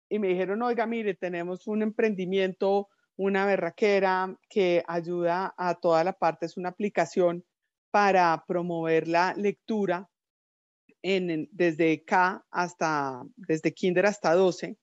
Y 0.09 0.19
me 0.19 0.29
dijeron, 0.29 0.63
oiga, 0.63 0.87
mire, 0.87 1.15
tenemos 1.15 1.67
un 1.67 1.83
emprendimiento, 1.83 2.89
una 3.17 3.47
berraquera 3.47 4.37
que 4.49 4.85
ayuda 4.87 5.55
a 5.57 5.75
toda 5.75 6.05
la 6.05 6.13
parte, 6.13 6.47
es 6.47 6.57
una 6.57 6.69
aplicación 6.69 7.45
para 7.97 8.45
promover 8.47 9.09
la 9.09 9.33
lectura 9.39 10.07
desde 11.03 12.05
K 12.05 12.45
hasta, 12.51 13.23
desde 13.37 13.73
kinder 13.73 14.05
hasta 14.05 14.35
12, 14.35 14.77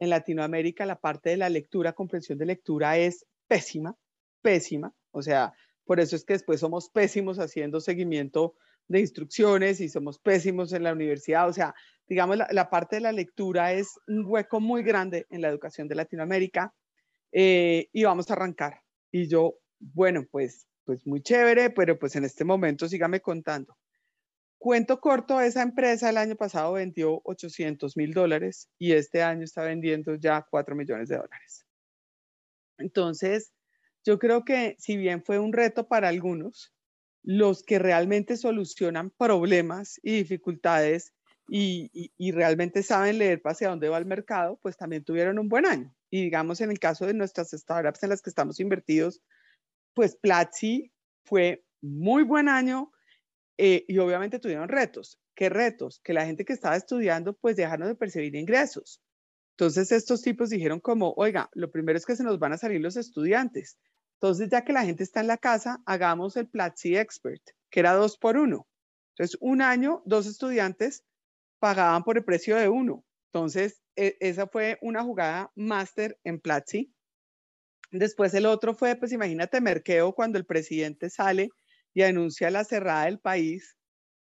en 0.00 0.10
Latinoamérica 0.10 0.84
la 0.84 0.98
parte 0.98 1.30
de 1.30 1.36
la 1.36 1.50
lectura, 1.50 1.92
comprensión 1.92 2.36
de 2.36 2.46
lectura 2.46 2.98
es 2.98 3.24
pésima, 3.46 3.94
pésima. 4.42 4.92
O 5.12 5.22
sea, 5.22 5.52
por 5.84 6.00
eso 6.00 6.16
es 6.16 6.24
que 6.24 6.32
después 6.32 6.58
somos 6.58 6.90
pésimos 6.90 7.38
haciendo 7.38 7.80
seguimiento 7.80 8.56
de 8.88 8.98
instrucciones 8.98 9.80
y 9.80 9.88
somos 9.88 10.18
pésimos 10.18 10.72
en 10.72 10.82
la 10.82 10.92
universidad. 10.92 11.48
O 11.48 11.52
sea, 11.52 11.76
digamos, 12.08 12.38
la, 12.38 12.70
parte 12.70 12.96
de 12.96 13.02
la 13.02 13.12
lectura 13.12 13.72
es 13.72 14.00
un 14.08 14.24
hueco 14.26 14.58
muy 14.58 14.82
grande 14.82 15.26
en 15.30 15.42
la 15.42 15.48
educación 15.48 15.86
de 15.86 15.94
Latinoamérica 15.94 16.74
eh, 17.30 17.88
y 17.92 18.02
vamos 18.02 18.28
a 18.28 18.32
arrancar. 18.32 18.80
Y 19.12 19.28
yo, 19.28 19.60
bueno, 19.78 20.26
pues, 20.28 20.67
pues 20.88 21.06
muy 21.06 21.20
chévere, 21.20 21.68
pero 21.68 21.98
pues 21.98 22.16
en 22.16 22.24
este 22.24 22.46
momento 22.46 22.88
sígame 22.88 23.20
contando. 23.20 23.76
Cuento 24.56 25.02
corto, 25.02 25.38
esa 25.38 25.60
empresa 25.60 26.08
el 26.08 26.16
año 26.16 26.34
pasado 26.34 26.72
vendió 26.72 27.20
800 27.24 27.94
mil 27.98 28.14
dólares 28.14 28.70
y 28.78 28.92
este 28.92 29.22
año 29.22 29.44
está 29.44 29.64
vendiendo 29.64 30.14
ya 30.14 30.46
4 30.48 30.74
millones 30.74 31.10
de 31.10 31.18
dólares. 31.18 31.66
Entonces, 32.78 33.52
yo 34.02 34.18
creo 34.18 34.46
que 34.46 34.76
si 34.78 34.96
bien 34.96 35.22
fue 35.22 35.38
un 35.38 35.52
reto 35.52 35.88
para 35.88 36.08
algunos, 36.08 36.72
los 37.22 37.62
que 37.62 37.78
realmente 37.78 38.38
solucionan 38.38 39.10
problemas 39.10 40.00
y 40.02 40.16
dificultades 40.16 41.12
y, 41.50 41.90
y, 42.16 42.32
realmente 42.32 42.82
saben 42.82 43.18
leer 43.18 43.42
hacia 43.44 43.68
dónde 43.68 43.90
va 43.90 43.98
el 43.98 44.06
mercado, 44.06 44.58
pues 44.62 44.78
también 44.78 45.04
tuvieron 45.04 45.38
un 45.38 45.50
buen 45.50 45.66
año. 45.66 45.94
Y 46.08 46.22
digamos, 46.22 46.62
en 46.62 46.70
el 46.70 46.78
caso 46.78 47.04
de 47.04 47.12
nuestras 47.12 47.50
startups 47.50 48.02
en 48.02 48.08
las 48.08 48.22
que 48.22 48.30
estamos 48.30 48.58
invertidos, 48.58 49.20
pues 49.98 50.14
Platzi 50.14 50.92
fue 51.24 51.64
muy 51.80 52.22
buen 52.22 52.48
año 52.48 52.92
eh, 53.56 53.84
y 53.88 53.98
obviamente 53.98 54.38
tuvieron 54.38 54.68
retos. 54.68 55.18
¿Qué 55.34 55.48
retos? 55.48 56.00
Que 56.04 56.12
la 56.12 56.24
gente 56.24 56.44
que 56.44 56.52
estaba 56.52 56.76
estudiando, 56.76 57.32
pues 57.32 57.56
dejaron 57.56 57.88
de 57.88 57.96
percibir 57.96 58.36
ingresos. 58.36 59.02
Entonces 59.56 59.90
estos 59.90 60.22
tipos 60.22 60.50
dijeron 60.50 60.78
como, 60.78 61.14
oiga, 61.16 61.50
lo 61.52 61.72
primero 61.72 61.98
es 61.98 62.06
que 62.06 62.14
se 62.14 62.22
nos 62.22 62.38
van 62.38 62.52
a 62.52 62.58
salir 62.58 62.80
los 62.80 62.96
estudiantes. 62.96 63.76
Entonces, 64.20 64.50
ya 64.50 64.64
que 64.64 64.72
la 64.72 64.84
gente 64.84 65.02
está 65.02 65.18
en 65.18 65.26
la 65.26 65.36
casa, 65.36 65.82
hagamos 65.84 66.36
el 66.36 66.48
Platzi 66.48 66.96
Expert, 66.96 67.42
que 67.68 67.80
era 67.80 67.94
dos 67.94 68.16
por 68.18 68.36
uno. 68.36 68.68
Entonces, 69.16 69.36
un 69.40 69.62
año, 69.62 70.04
dos 70.06 70.28
estudiantes 70.28 71.02
pagaban 71.58 72.04
por 72.04 72.18
el 72.18 72.24
precio 72.24 72.54
de 72.54 72.68
uno. 72.68 73.04
Entonces, 73.32 73.82
e, 73.96 74.16
esa 74.20 74.46
fue 74.46 74.78
una 74.80 75.02
jugada 75.02 75.50
máster 75.56 76.20
en 76.22 76.38
Platzi. 76.38 76.94
Después 77.90 78.34
el 78.34 78.46
otro 78.46 78.74
fue, 78.74 78.96
pues 78.96 79.12
imagínate, 79.12 79.60
Merkeo, 79.60 80.14
cuando 80.14 80.38
el 80.38 80.44
presidente 80.44 81.10
sale 81.10 81.50
y 81.94 82.02
anuncia 82.02 82.50
la 82.50 82.64
cerrada 82.64 83.06
del 83.06 83.18
país, 83.18 83.76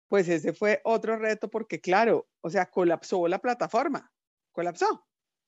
pues 0.08 0.30
ese 0.30 0.54
fue 0.54 0.82
otro 0.84 1.17
reto 1.17 1.49
porque, 1.49 1.82
claro, 1.82 2.28
o 2.41 2.49
sea, 2.49 2.67
colapsó 2.69 3.28
la 3.28 3.39
plataforma, 3.39 4.12
colapsó. 4.51 5.06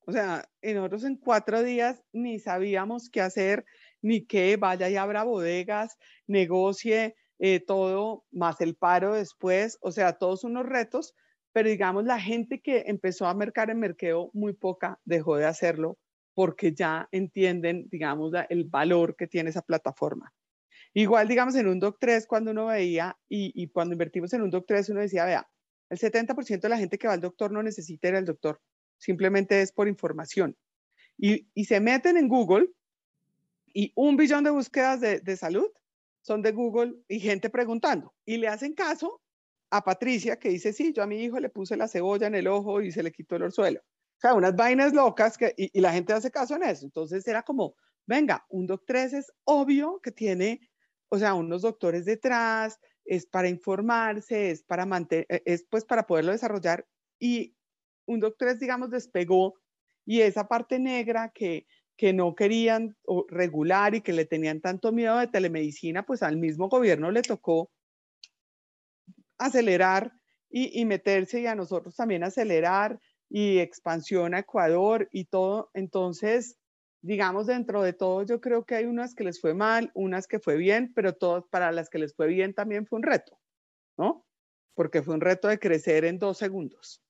O 0.08 0.12
sea, 0.12 0.50
y 0.62 0.74
nosotros 0.74 1.04
en 1.04 1.18
cuatro 1.18 1.62
días 1.64 2.02
ni 2.12 2.40
sabíamos 2.40 3.10
qué 3.10 3.22
hacer, 3.22 3.66
ni 4.02 4.26
qué, 4.26 4.58
vaya 4.58 4.90
y 4.90 4.96
abra 4.96 5.24
bodegas, 5.24 5.98
negocie 6.26 7.16
eh, 7.40 7.60
todo, 7.60 8.26
más 8.32 8.62
el 8.62 8.76
paro 8.76 9.14
después, 9.14 9.78
o 9.82 9.92
sea, 9.92 10.14
todos 10.14 10.44
unos 10.44 10.66
retos 10.66 11.14
pero 11.58 11.70
digamos 11.70 12.06
la 12.06 12.20
gente 12.20 12.62
que 12.62 12.84
empezó 12.86 13.26
a 13.26 13.34
mercar 13.34 13.72
en 13.72 13.80
merqueo, 13.80 14.30
muy 14.34 14.54
poca 14.54 15.00
dejó 15.06 15.38
de 15.38 15.46
hacerlo 15.46 15.98
porque 16.38 16.72
ya 16.72 17.10
entienden, 17.12 17.90
digamos, 17.90 18.32
el 18.50 18.66
valor 18.66 19.16
que 19.16 19.26
tiene 19.26 19.50
esa 19.50 19.64
plataforma. 19.64 20.32
Igual, 20.94 21.28
digamos, 21.28 21.56
en 21.56 21.68
un 21.68 21.80
Doc 21.80 21.98
3, 22.00 22.28
cuando 22.28 22.52
uno 22.52 22.68
veía, 22.68 23.18
y, 23.28 23.68
cuando 23.70 23.94
invertimos 23.94 24.32
en 24.34 24.44
un 24.44 24.52
Doc 24.52 24.66
3, 24.68 24.90
uno 24.90 25.00
decía, 25.00 25.26
vea, 25.26 25.50
el 25.90 25.98
70% 25.98 26.60
de 26.60 26.70
la 26.70 26.78
gente 26.78 27.00
que 27.00 27.08
va 27.08 27.16
al 27.16 27.22
doctor 27.22 27.52
no 27.52 27.64
necesita 27.64 28.10
ir 28.10 28.16
al 28.18 28.26
doctor, 28.26 28.62
simplemente 29.00 29.64
es 29.64 29.72
por 29.72 29.88
información. 29.88 30.56
Y, 31.18 31.48
se 31.66 31.80
meten 31.80 32.18
en 32.18 32.28
Google 32.28 32.70
y 33.74 33.92
un 33.96 34.16
billón 34.16 34.44
de 34.44 34.52
búsquedas 34.52 35.02
de, 35.02 35.20
de 35.22 35.38
salud 35.38 35.72
son 36.22 36.44
de 36.44 36.52
Google 36.52 36.98
y 37.08 37.20
gente 37.20 37.50
preguntando 37.50 38.14
y 38.26 38.38
le 38.38 38.48
hacen 38.48 38.76
caso 38.76 39.24
a 39.72 39.84
Patricia 39.84 40.38
que 40.38 40.50
dice, 40.50 40.72
sí, 40.72 40.94
yo 40.94 41.02
a 41.02 41.08
mi 41.08 41.24
hijo 41.24 41.40
le 41.40 41.50
puse 41.50 41.76
la 41.76 41.88
cebolla 41.88 42.28
en 42.28 42.36
el 42.36 42.46
ojo 42.46 42.80
y 42.84 42.92
se 42.92 43.02
le 43.02 43.12
quitó 43.12 43.38
el 43.38 43.42
orzuelo. 43.42 43.82
O 44.18 44.20
sea, 44.20 44.34
unas 44.34 44.56
vainas 44.56 44.94
locas 44.94 45.38
que, 45.38 45.54
y, 45.56 45.80
la 45.80 45.94
gente 45.94 46.14
hace 46.14 46.32
caso 46.32 46.56
en 46.56 46.64
eso. 46.64 46.86
Entonces 46.86 47.28
era 47.28 47.44
como, 47.44 47.76
venga, 48.06 48.46
un 48.50 48.66
doc 48.66 48.84
3 48.86 49.14
es 49.14 49.32
obvio 49.44 50.00
que 50.02 50.12
tiene, 50.12 50.62
o 51.10 51.20
sea, 51.20 51.36
unos 51.36 51.62
doctores 51.62 52.06
detrás, 52.06 52.80
es 53.06 53.26
para 53.26 53.48
informarse, 53.48 54.52
es 54.52 54.64
para 54.64 54.86
mantener, 54.86 55.28
es 55.46 55.66
pues 55.70 55.86
para 55.86 56.08
poderlo 56.08 56.32
desarrollar. 56.32 56.88
Y 57.20 57.56
un 58.06 58.20
doc 58.20 58.36
3, 58.38 58.60
digamos, 58.60 58.90
despegó 58.90 59.56
y 60.06 60.22
esa 60.22 60.48
parte 60.48 60.80
negra 60.80 61.32
que, 61.34 61.68
que 61.98 62.14
no 62.14 62.36
querían 62.36 62.96
regular 63.28 63.96
y 63.96 64.02
que 64.02 64.14
le 64.14 64.26
tenían 64.26 64.62
tanto 64.62 64.92
miedo 64.92 65.18
de 65.18 65.28
telemedicina, 65.28 66.06
pues 66.06 66.24
al 66.24 66.38
mismo 66.38 66.70
gobierno 66.70 67.12
le 67.12 67.24
tocó 67.24 67.72
acelerar 69.38 70.14
y, 70.50 70.86
meterse 70.86 71.42
y 71.42 71.48
a 71.48 71.56
nosotros 71.56 71.96
también 71.96 72.24
acelerar 72.24 73.00
y 73.30 73.60
expansión 73.60 74.34
a 74.34 74.40
Ecuador 74.40 75.10
y 75.12 75.26
todo. 75.26 75.70
Entonces, 75.74 76.58
digamos, 77.02 77.48
dentro 77.48 77.82
de 77.84 77.94
todo, 77.94 78.24
yo 78.24 78.42
creo 78.42 78.66
que 78.66 78.76
hay 78.76 78.86
unas 78.86 79.14
que 79.16 79.24
les 79.24 79.40
fue 79.40 79.54
mal, 79.54 79.92
unas 79.94 80.28
que 80.28 80.40
fue 80.40 80.58
bien, 80.58 80.94
pero 80.94 81.14
todas 81.14 81.44
para 81.50 81.72
las 81.72 81.90
que 81.90 82.00
les 82.00 82.16
fue 82.16 82.28
bien 82.28 82.54
también 82.54 82.86
fue 82.86 82.98
un 82.98 83.04
reto, 83.04 83.40
¿no? 83.98 84.26
Porque 84.76 85.02
fue 85.02 85.16
un 85.16 85.22
reto 85.22 85.48
de 85.48 85.60
crecer 85.60 86.06
en 86.06 86.20
dos 86.20 86.38
segundos. 86.38 87.02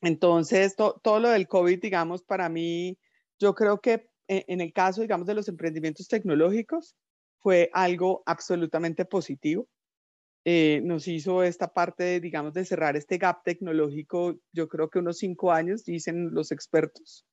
Entonces, 0.00 0.74
todo 0.76 1.20
lo 1.20 1.28
del 1.30 1.46
COVID, 1.46 1.80
digamos, 1.80 2.22
para 2.24 2.48
mí, 2.48 2.98
yo 3.38 3.54
creo 3.54 3.80
que 3.80 4.08
en, 4.26 4.44
en 4.48 4.60
el 4.60 4.72
caso, 4.72 5.00
digamos, 5.00 5.26
de 5.26 5.34
los 5.34 5.48
emprendimientos 5.48 6.08
tecnológicos, 6.08 6.96
fue 7.42 7.70
algo 7.72 8.22
absolutamente 8.26 9.04
positivo. 9.04 9.68
Eh, 10.44 10.80
nos 10.84 11.06
hizo 11.06 11.42
esta 11.42 11.72
parte, 11.72 12.18
digamos, 12.20 12.52
de 12.54 12.64
cerrar 12.64 12.96
este 12.96 13.18
gap 13.18 13.44
tecnológico, 13.44 14.40
yo 14.52 14.68
creo 14.68 14.90
que 14.90 14.98
unos 14.98 15.18
cinco 15.18 15.52
años, 15.52 15.84
dicen 15.84 16.30
los 16.32 16.50
expertos. 16.50 17.26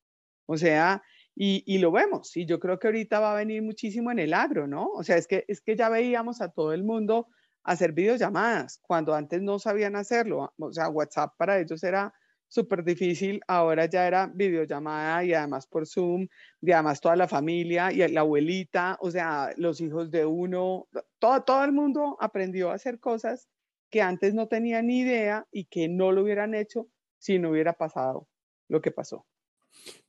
O 0.45 0.58
sea, 0.58 1.02
y, 1.36 1.63
y, 1.65 1.80
lo 1.80 1.91
vemos, 1.91 2.36
y 2.38 2.45
yo 2.45 2.60
creo 2.60 2.80
que 2.80 2.88
ahorita 2.88 3.19
va 3.19 3.34
a 3.34 3.38
venir 3.38 3.62
muchísimo 3.63 4.12
en 4.12 4.19
el 4.19 4.34
agro, 4.34 4.67
¿no? 4.67 4.88
O 4.88 5.04
sea, 5.04 5.17
es 5.17 5.28
que, 5.28 5.45
es 5.48 5.62
que 5.62 5.76
ya 5.76 5.89
veíamos 5.89 6.41
a 6.41 6.50
todo 6.52 6.74
el 6.74 6.84
mundo 6.84 7.28
hacer 7.63 7.93
videollamadas 7.93 8.80
cuando 8.82 9.13
antes 9.13 9.41
no 9.41 9.60
sabían 9.60 9.95
hacerlo. 9.95 10.54
O 10.58 10.72
sea, 10.72 10.89
WhatsApp 10.89 11.34
para 11.38 11.60
ellos 11.60 11.84
era 11.84 12.13
súper 12.50 12.84
difícil, 12.84 13.40
ahora 13.48 13.86
ya 13.86 14.06
era 14.06 14.28
videollamada 14.28 15.24
y 15.24 15.34
además 15.34 15.68
por 15.68 15.88
Zoom, 15.88 16.28
y 16.62 16.72
además 16.72 17.00
toda 17.00 17.16
la 17.16 17.28
familia 17.28 17.94
y 17.94 18.06
la 18.10 18.22
abuelita, 18.22 18.98
o 19.00 19.10
sea, 19.10 19.54
los 19.56 19.80
hijos 19.80 20.12
de 20.12 20.26
uno, 20.26 20.90
todo, 21.20 21.42
todo 21.44 21.64
el 21.64 21.72
mundo 21.72 22.18
aprendió 22.20 22.72
a 22.72 22.74
hacer 22.74 23.00
cosas 23.00 23.48
que 23.90 24.02
antes 24.02 24.34
no 24.34 24.48
tenían 24.48 24.88
ni 24.88 25.00
idea 25.00 25.48
y 25.52 25.66
que 25.66 25.88
no 25.88 26.12
lo 26.12 26.24
hubieran 26.24 26.54
hecho 26.54 26.88
si 27.20 27.40
no 27.40 27.52
hubiera 27.52 27.74
pasado 27.74 28.28
lo 28.68 28.82
que 28.82 28.92
pasó. 28.92 29.26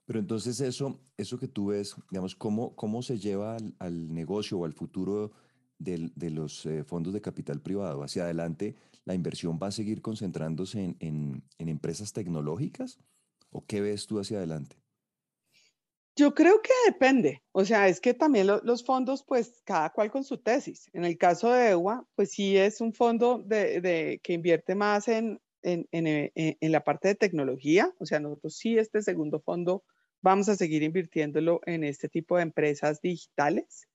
Pero 0.06 0.18
entonces 0.18 0.60
eso, 0.60 1.00
eso 1.16 1.38
que 1.38 1.46
tú 1.46 1.68
ves, 1.68 1.94
digamos, 2.10 2.34
¿cómo, 2.34 2.74
cómo 2.74 3.02
se 3.02 3.18
lleva 3.18 3.56
al, 3.78 4.12
negocio 4.12 4.58
o 4.58 4.64
al 4.64 4.72
futuro 4.72 5.30
de 5.80 6.30
los 6.30 6.64
eh, 6.66 6.84
fondos 6.84 7.12
de 7.12 7.20
capital 7.20 7.60
privado 7.60 8.02
hacia 8.02 8.24
adelante? 8.24 8.76
la 9.04 9.14
inversión 9.14 9.58
va 9.60 9.68
a 9.68 9.72
seguir 9.72 10.02
concentrándose 10.02 10.94
en, 10.98 11.42
empresas 11.58 12.12
tecnológicas? 12.12 12.98
¿O 13.50 13.64
qué 13.66 13.80
ves 13.80 14.06
tú 14.06 14.20
hacia 14.20 14.38
adelante? 14.38 14.76
Yo 16.16 16.34
creo 16.34 16.60
que 16.62 16.72
depende. 16.86 17.42
O 17.52 17.64
sea, 17.64 17.88
es 17.88 18.00
que 18.00 18.14
también 18.14 18.46
los 18.46 18.84
fondos, 18.84 19.24
pues 19.24 19.62
cada 19.64 19.90
cual 19.90 20.10
con 20.10 20.22
su 20.22 20.38
tesis. 20.38 20.88
En 20.92 21.04
el 21.04 21.16
caso 21.16 21.52
de 21.52 21.70
EWA, 21.70 22.06
pues 22.14 22.30
sí 22.30 22.56
es 22.56 22.80
un 22.80 22.92
fondo 22.92 23.42
de, 23.44 24.20
que 24.22 24.32
invierte 24.32 24.74
más 24.74 25.08
en, 25.08 25.40
en, 25.62 25.88
en, 25.90 26.72
la 26.72 26.84
parte 26.84 27.08
de 27.08 27.14
tecnología. 27.14 27.92
O 27.98 28.06
sea, 28.06 28.20
nosotros 28.20 28.56
sí, 28.56 28.78
este 28.78 29.02
segundo 29.02 29.40
fondo, 29.40 29.82
vamos 30.20 30.48
a 30.48 30.56
seguir 30.56 30.82
invirtiéndolo 30.82 31.60
en 31.64 31.84
este 31.84 32.08
tipo 32.08 32.36
de 32.36 32.42
empresas 32.42 33.00
digitales. 33.00 33.88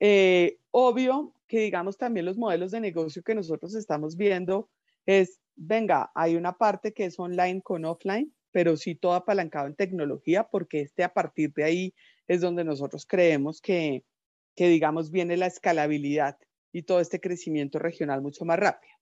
Eh, 0.00 0.58
obvio 0.70 1.34
que 1.46 1.60
digamos 1.60 1.96
también 1.96 2.26
los 2.26 2.36
modelos 2.38 2.70
de 2.72 2.80
negocio 2.80 3.22
que 3.22 3.34
nosotros 3.34 3.74
estamos 3.74 4.16
viendo 4.16 4.68
es, 5.06 5.40
venga, 5.54 6.10
hay 6.14 6.36
una 6.36 6.58
parte 6.58 6.92
que 6.92 7.04
es 7.06 7.18
online 7.18 7.62
con 7.62 7.84
offline, 7.84 8.34
pero 8.50 8.76
sí 8.76 8.94
todo 8.94 9.14
apalancado 9.14 9.66
en 9.68 9.76
tecnología, 9.76 10.44
porque 10.44 10.80
este 10.80 11.04
a 11.04 11.12
partir 11.14 11.52
de 11.54 11.64
ahí 11.64 11.94
es 12.26 12.40
donde 12.40 12.64
nosotros 12.64 13.06
creemos 13.06 13.60
que, 13.60 14.04
que 14.56 14.68
digamos, 14.68 15.10
viene 15.10 15.36
la 15.36 15.46
escalabilidad 15.46 16.38
y 16.72 16.82
todo 16.82 17.00
este 17.00 17.20
crecimiento 17.20 17.78
regional 17.78 18.22
mucho 18.22 18.44
más 18.44 18.58
rápido. 18.58 18.92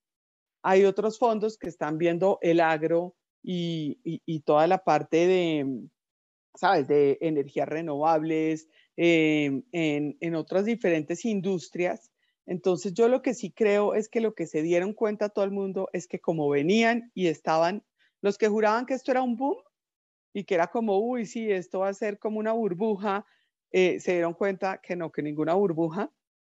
Hay 0.63 0.85
otros 0.85 1.19
fondos 1.19 1.57
que 1.59 1.69
están 1.69 1.99
viendo 1.99 2.39
el 2.43 2.61
agro 2.61 3.17
y, 3.43 3.99
y, 4.05 4.23
y 4.27 4.41
toda 4.41 4.67
la 4.67 4.79
parte 4.79 5.27
de, 5.27 5.89
¿sabes?, 6.55 6.87
de 6.89 7.19
energías 7.21 7.69
renovables, 7.69 8.69
Em, 8.97 9.65
en, 9.73 10.17
en 10.21 10.35
otras 10.37 10.65
diferentes 10.65 11.25
industrias. 11.25 12.13
Entonces 12.47 12.95
yo 12.95 13.09
lo 13.09 13.23
que 13.23 13.35
sí 13.35 13.51
creo 13.51 13.95
es 13.95 14.09
que 14.09 14.21
lo 14.21 14.35
que 14.35 14.47
se 14.47 14.63
dieron 14.63 14.93
cuenta 14.93 15.31
todo 15.31 15.45
el 15.45 15.51
mundo 15.51 15.89
es 15.93 16.07
que 16.07 16.21
como 16.21 16.49
venían 16.49 17.11
y 17.13 17.27
estaban, 17.27 17.85
los 18.21 18.39
que 18.39 18.49
juraban 18.49 18.87
que 18.87 18.95
esto 18.95 19.11
era 19.11 19.23
un 19.23 19.37
boom 19.37 19.57
y 20.33 20.45
que 20.45 20.55
era 20.55 20.69
como, 20.69 20.99
uy, 20.99 21.27
sí, 21.27 21.51
esto 21.51 21.81
va 21.81 21.89
a 21.89 21.95
ser 21.95 22.21
como 22.21 22.39
una 22.39 22.53
burbuja, 22.53 23.27
eh, 23.73 23.99
se 23.99 24.13
dieron 24.13 24.35
cuenta 24.35 24.81
que 24.81 24.95
no, 24.95 25.11
que 25.11 25.23
ninguna 25.23 25.55
burbuja, 25.55 26.13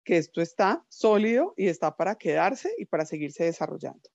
que 0.05 0.18
esto 0.18 0.42
está 0.42 0.85
sólido 0.90 1.55
y 1.57 1.68
está 1.68 1.96
para 1.96 2.16
quedarse 2.16 2.70
y 2.77 2.85
para 2.85 3.07
seguirse 3.07 3.44
desarrollando. 3.44 4.11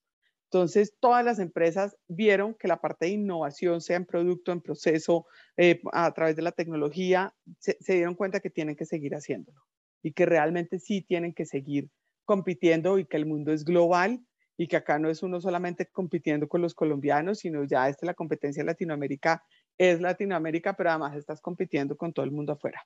Entonces, 0.54 0.98
todas 1.00 1.24
las 1.24 1.40
empresas 1.40 1.96
vieron 2.10 2.54
que 2.56 2.68
la 2.68 2.82
parte 2.82 3.06
de 3.06 3.12
innovación, 3.14 3.80
sea 3.80 3.96
en 3.96 4.06
producto, 4.06 4.52
en 4.52 4.60
proceso, 4.60 5.26
eh, 5.56 5.82
a 5.94 6.12
través 6.14 6.36
de 6.36 6.42
la 6.42 6.52
tecnología, 6.52 7.34
se, 7.58 7.78
dieron 7.88 8.16
cuenta 8.16 8.42
que 8.42 8.50
tienen 8.50 8.76
que 8.76 8.86
seguir 8.86 9.16
haciéndolo 9.16 9.62
y 10.04 10.12
que 10.12 10.26
realmente 10.26 10.78
sí 10.78 11.04
tienen 11.04 11.34
que 11.34 11.46
seguir 11.46 11.90
compitiendo 12.26 13.00
y 13.00 13.06
que 13.06 13.16
el 13.16 13.26
mundo 13.26 13.54
es 13.54 13.64
global 13.64 14.26
y 14.58 14.68
que 14.68 14.76
acá 14.76 15.00
no 15.00 15.10
es 15.10 15.24
uno 15.24 15.40
solamente 15.40 15.86
compitiendo 15.86 16.50
con 16.50 16.62
los 16.62 16.74
colombianos, 16.74 17.40
sino 17.40 17.64
ya 17.64 17.88
es 17.88 17.96
la 18.02 18.14
competencia 18.14 18.60
en 18.60 18.68
Latinoamérica 18.68 19.44
es 19.78 20.02
Latinoamérica, 20.02 20.76
pero 20.76 20.90
además 20.90 21.16
estás 21.16 21.40
compitiendo 21.40 21.96
con 21.96 22.12
todo 22.12 22.26
el 22.26 22.32
mundo 22.32 22.52
afuera. 22.52 22.86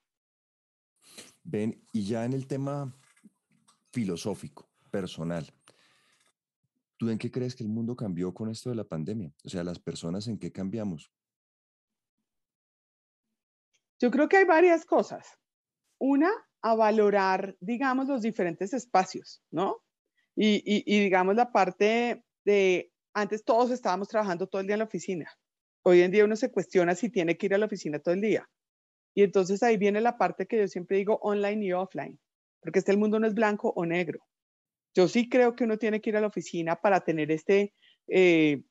Ven, 1.44 1.82
y 1.92 2.06
ya 2.06 2.26
en 2.26 2.34
el 2.34 2.46
tema 2.46 2.96
filosófico, 3.92 4.70
personal, 4.92 5.52
¿Tú 6.98 7.10
en 7.10 7.18
qué 7.18 7.30
crees 7.30 7.56
que 7.56 7.64
el 7.64 7.70
mundo 7.70 7.96
cambió 7.96 8.34
con 8.34 8.50
esto 8.50 8.70
de 8.70 8.76
la 8.76 8.86
pandemia? 8.86 9.34
O 9.44 9.50
sea, 9.50 9.64
las 9.64 9.80
personas 9.80 10.28
en 10.28 10.38
qué 10.38 10.52
cambiamos. 10.52 11.12
Yo 14.00 14.12
creo 14.12 14.30
que 14.30 14.38
hay 14.38 14.46
varias 14.46 14.86
cosas. 14.86 15.38
Una, 16.00 16.32
a 16.62 16.76
valorar, 16.76 17.56
digamos, 17.60 18.08
los 18.08 18.22
diferentes 18.22 18.74
espacios, 18.74 19.42
¿no? 19.52 19.84
Y, 20.36 20.84
digamos 20.84 21.36
la 21.36 21.52
parte 21.52 22.24
de, 22.44 22.92
antes 23.14 23.46
todos 23.46 23.72
estábamos 23.72 24.10
trabajando 24.10 24.48
todo 24.48 24.62
el 24.62 24.68
día 24.68 24.76
en 24.76 24.80
la 24.80 24.86
oficina. 24.86 25.32
Hoy 25.84 26.02
en 26.02 26.12
día 26.12 26.26
uno 26.26 26.36
se 26.36 26.52
cuestiona 26.52 26.96
si 26.96 27.10
tiene 27.10 27.38
que 27.38 27.46
ir 27.46 27.54
a 27.54 27.58
la 27.58 27.68
oficina 27.68 28.00
todo 28.00 28.14
el 28.14 28.22
día. 28.22 28.50
Y 29.14 29.24
entonces 29.24 29.64
ahí 29.64 29.78
viene 29.78 30.02
la 30.02 30.18
parte 30.18 30.46
que 30.46 30.58
yo 30.58 30.68
siempre 30.68 30.98
digo 30.98 31.20
online 31.22 31.66
y 31.66 31.72
offline, 31.72 32.20
porque 32.60 32.80
este 32.80 32.92
el 32.92 32.98
mundo 32.98 33.20
no 33.20 33.28
es 33.28 33.34
blanco 33.34 33.72
o 33.76 33.86
negro. 33.86 34.20
Yo 34.96 35.08
sí 35.08 35.30
creo 35.30 35.56
que 35.56 35.66
uno 35.66 35.78
tiene 35.78 36.02
que 36.02 36.10
ir 36.10 36.18
a 36.18 36.22
la 36.22 36.28
oficina 36.28 36.78
para 36.78 37.02
tener 37.02 37.32
este, 37.32 37.74
eh, 38.08 38.64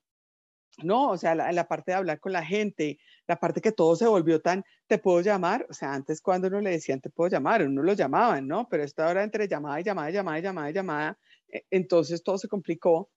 no, 0.82 1.10
o 1.10 1.18
sea, 1.18 1.34
la, 1.34 1.52
la, 1.52 1.68
parte 1.68 1.92
de 1.92 1.96
hablar 1.96 2.18
con 2.18 2.32
la 2.32 2.44
gente, 2.44 2.98
la 3.28 3.36
parte 3.36 3.60
que 3.60 3.72
todo 3.72 3.94
se 3.94 4.06
volvió 4.06 4.40
tan, 4.40 4.64
te 4.86 4.98
puedo 4.98 5.20
llamar, 5.20 5.66
o 5.70 5.72
sea, 5.74 5.92
antes 5.94 6.20
cuando 6.20 6.48
uno 6.48 6.60
le 6.60 6.70
decían 6.70 7.00
te 7.00 7.10
puedo 7.10 7.30
llamar, 7.30 7.62
uno 7.62 7.82
lo 7.82 7.92
llamaban, 7.92 8.48
¿no? 8.48 8.68
Pero 8.68 8.82
esta 8.82 9.08
hora 9.08 9.22
entre 9.22 9.46
llamada 9.46 9.80
y 9.80 9.84
llamada 9.84 10.10
y 10.10 10.12
llamada 10.12 10.38
y 10.38 10.42
llamada 10.42 10.70
y 10.70 10.72
llamada, 10.72 11.18
e, 11.48 11.64
entonces 11.70 12.22
todo 12.22 12.38
se 12.38 12.48
complicó. 12.48 13.10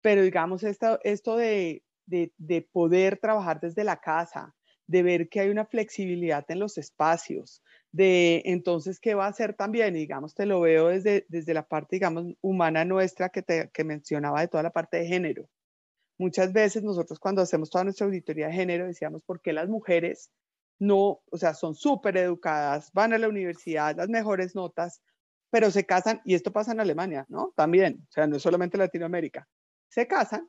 Pero 0.00 0.22
digamos, 0.22 0.64
esto, 0.64 0.98
esto 1.02 1.36
de 1.36 1.82
poder 2.72 3.18
trabajar 3.18 3.60
desde 3.60 3.84
la 3.84 4.00
casa, 4.00 4.54
de 4.86 5.02
ver 5.02 5.28
que 5.28 5.40
hay 5.40 5.48
una 5.50 5.66
flexibilidad 5.66 6.44
en 6.48 6.58
los 6.58 6.78
espacios, 6.78 7.62
de 7.94 8.42
entonces 8.46 8.98
qué 8.98 9.14
va 9.14 9.26
a 9.26 9.28
hacer 9.28 9.54
también, 9.54 9.94
digamos, 9.94 10.34
te 10.34 10.46
lo 10.46 10.60
veo 10.60 10.88
desde, 10.88 11.26
desde 11.28 11.54
la 11.54 11.64
parte, 11.68 11.94
digamos, 11.94 12.26
humana 12.40 12.84
nuestra 12.84 13.28
que, 13.28 13.40
te, 13.40 13.70
que 13.72 13.84
mencionaba 13.84 14.40
de 14.40 14.48
toda 14.48 14.64
la 14.64 14.72
parte 14.72 14.96
de 14.96 15.06
género. 15.06 15.48
Muchas 16.18 16.52
veces 16.52 16.82
nosotros 16.82 17.20
cuando 17.20 17.40
hacemos 17.42 17.70
toda 17.70 17.84
nuestra 17.84 18.06
auditoría 18.06 18.48
de 18.48 18.52
género 18.52 18.88
decíamos, 18.88 19.22
¿por 19.22 19.40
qué 19.40 19.52
las 19.52 19.68
mujeres 19.68 20.32
no, 20.80 21.22
o 21.30 21.38
sea, 21.38 21.54
son 21.54 21.76
súper 21.76 22.16
educadas, 22.16 22.90
van 22.92 23.12
a 23.12 23.18
la 23.18 23.28
universidad, 23.28 23.96
las 23.96 24.08
mejores 24.08 24.56
notas, 24.56 25.00
pero 25.50 25.70
se 25.70 25.86
casan, 25.86 26.20
y 26.24 26.34
esto 26.34 26.52
pasa 26.52 26.72
en 26.72 26.80
Alemania, 26.80 27.26
¿no? 27.28 27.52
También, 27.54 28.04
o 28.08 28.12
sea, 28.12 28.26
no 28.26 28.36
es 28.36 28.42
solamente 28.42 28.76
Latinoamérica, 28.76 29.46
se 29.88 30.08
casan 30.08 30.48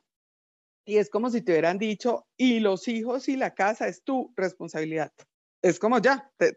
y 0.84 0.96
es 0.96 1.10
como 1.10 1.30
si 1.30 1.42
te 1.42 1.52
hubieran 1.52 1.78
dicho, 1.78 2.26
y 2.36 2.58
los 2.58 2.88
hijos 2.88 3.28
y 3.28 3.36
la 3.36 3.54
casa 3.54 3.86
es 3.86 4.02
tu 4.02 4.32
responsabilidad. 4.36 5.12
Es 5.62 5.78
como 5.78 5.98
ya, 5.98 6.32
pues 6.36 6.54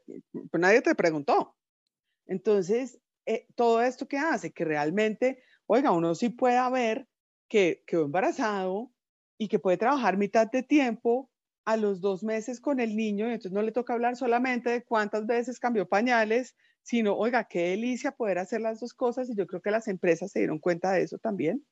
nadie 0.53 0.81
te 0.81 0.95
preguntó. 0.95 1.55
Entonces, 2.27 2.99
eh, 3.25 3.47
todo 3.55 3.81
esto 3.81 4.07
que 4.07 4.17
hace 4.17 4.51
que 4.51 4.65
realmente, 4.65 5.43
oiga, 5.67 5.91
uno 5.91 6.15
sí 6.15 6.29
pueda 6.29 6.69
ver 6.69 7.07
que 7.49 7.83
quedó 7.87 8.05
embarazado 8.05 8.91
y 9.37 9.47
que 9.47 9.59
puede 9.59 9.77
trabajar 9.77 10.17
mitad 10.17 10.49
de 10.51 10.63
tiempo 10.63 11.31
a 11.65 11.77
los 11.77 12.01
dos 12.01 12.23
meses 12.23 12.59
con 12.59 12.79
el 12.79 12.95
niño, 12.95 13.27
y 13.27 13.33
entonces 13.33 13.51
no 13.51 13.61
le 13.61 13.71
toca 13.71 13.93
hablar 13.93 14.15
solamente 14.15 14.69
de 14.71 14.83
cuántas 14.83 15.27
veces 15.27 15.59
cambió 15.59 15.87
pañales, 15.87 16.55
sino, 16.83 17.15
oiga, 17.15 17.43
qué 17.43 17.69
delicia 17.69 18.11
poder 18.11 18.39
hacer 18.39 18.61
las 18.61 18.79
dos 18.79 18.93
cosas, 18.93 19.29
y 19.29 19.35
yo 19.35 19.45
creo 19.45 19.61
que 19.61 19.71
las 19.71 19.87
empresas 19.87 20.31
se 20.31 20.39
dieron 20.39 20.59
cuenta 20.59 20.91
de 20.91 21.03
eso 21.03 21.19
también, 21.19 21.65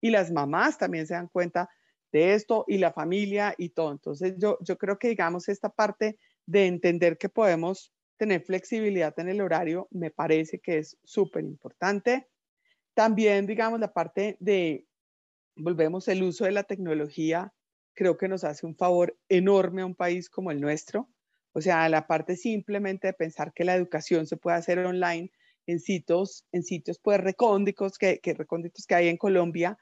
y 0.00 0.10
las 0.10 0.32
mamás 0.32 0.78
también 0.78 1.06
se 1.06 1.14
dan 1.14 1.28
cuenta 1.28 1.70
de 2.12 2.34
esto 2.34 2.64
y 2.68 2.78
la 2.78 2.92
familia 2.92 3.54
y 3.58 3.70
todo. 3.70 3.92
Entonces 3.92 4.34
yo, 4.38 4.58
yo 4.62 4.78
creo 4.78 4.98
que 4.98 5.08
digamos 5.08 5.48
esta 5.48 5.70
parte 5.70 6.18
de 6.46 6.66
entender 6.66 7.18
que 7.18 7.28
podemos 7.28 7.92
tener 8.16 8.42
flexibilidad 8.42 9.18
en 9.18 9.28
el 9.28 9.40
horario 9.40 9.88
me 9.90 10.10
parece 10.10 10.58
que 10.58 10.78
es 10.78 10.96
súper 11.04 11.44
importante. 11.44 12.28
También 12.94 13.46
digamos 13.46 13.80
la 13.80 13.92
parte 13.92 14.36
de, 14.40 14.86
volvemos, 15.56 16.08
el 16.08 16.22
uso 16.22 16.44
de 16.44 16.52
la 16.52 16.62
tecnología, 16.62 17.52
creo 17.94 18.16
que 18.16 18.28
nos 18.28 18.44
hace 18.44 18.66
un 18.66 18.76
favor 18.76 19.18
enorme 19.28 19.82
a 19.82 19.86
un 19.86 19.94
país 19.94 20.30
como 20.30 20.50
el 20.50 20.60
nuestro. 20.60 21.10
O 21.52 21.60
sea, 21.60 21.88
la 21.88 22.06
parte 22.06 22.36
simplemente 22.36 23.06
de 23.08 23.12
pensar 23.14 23.52
que 23.54 23.64
la 23.64 23.74
educación 23.74 24.26
se 24.26 24.36
puede 24.36 24.58
hacer 24.58 24.78
online 24.78 25.30
en 25.66 25.80
sitios, 25.80 26.46
en 26.52 26.62
sitios 26.62 26.98
pues 27.02 27.20
recónditos 27.20 27.98
que, 27.98 28.20
que 28.20 28.34
recónditos 28.34 28.86
que 28.86 28.94
hay 28.94 29.08
en 29.08 29.16
Colombia, 29.16 29.78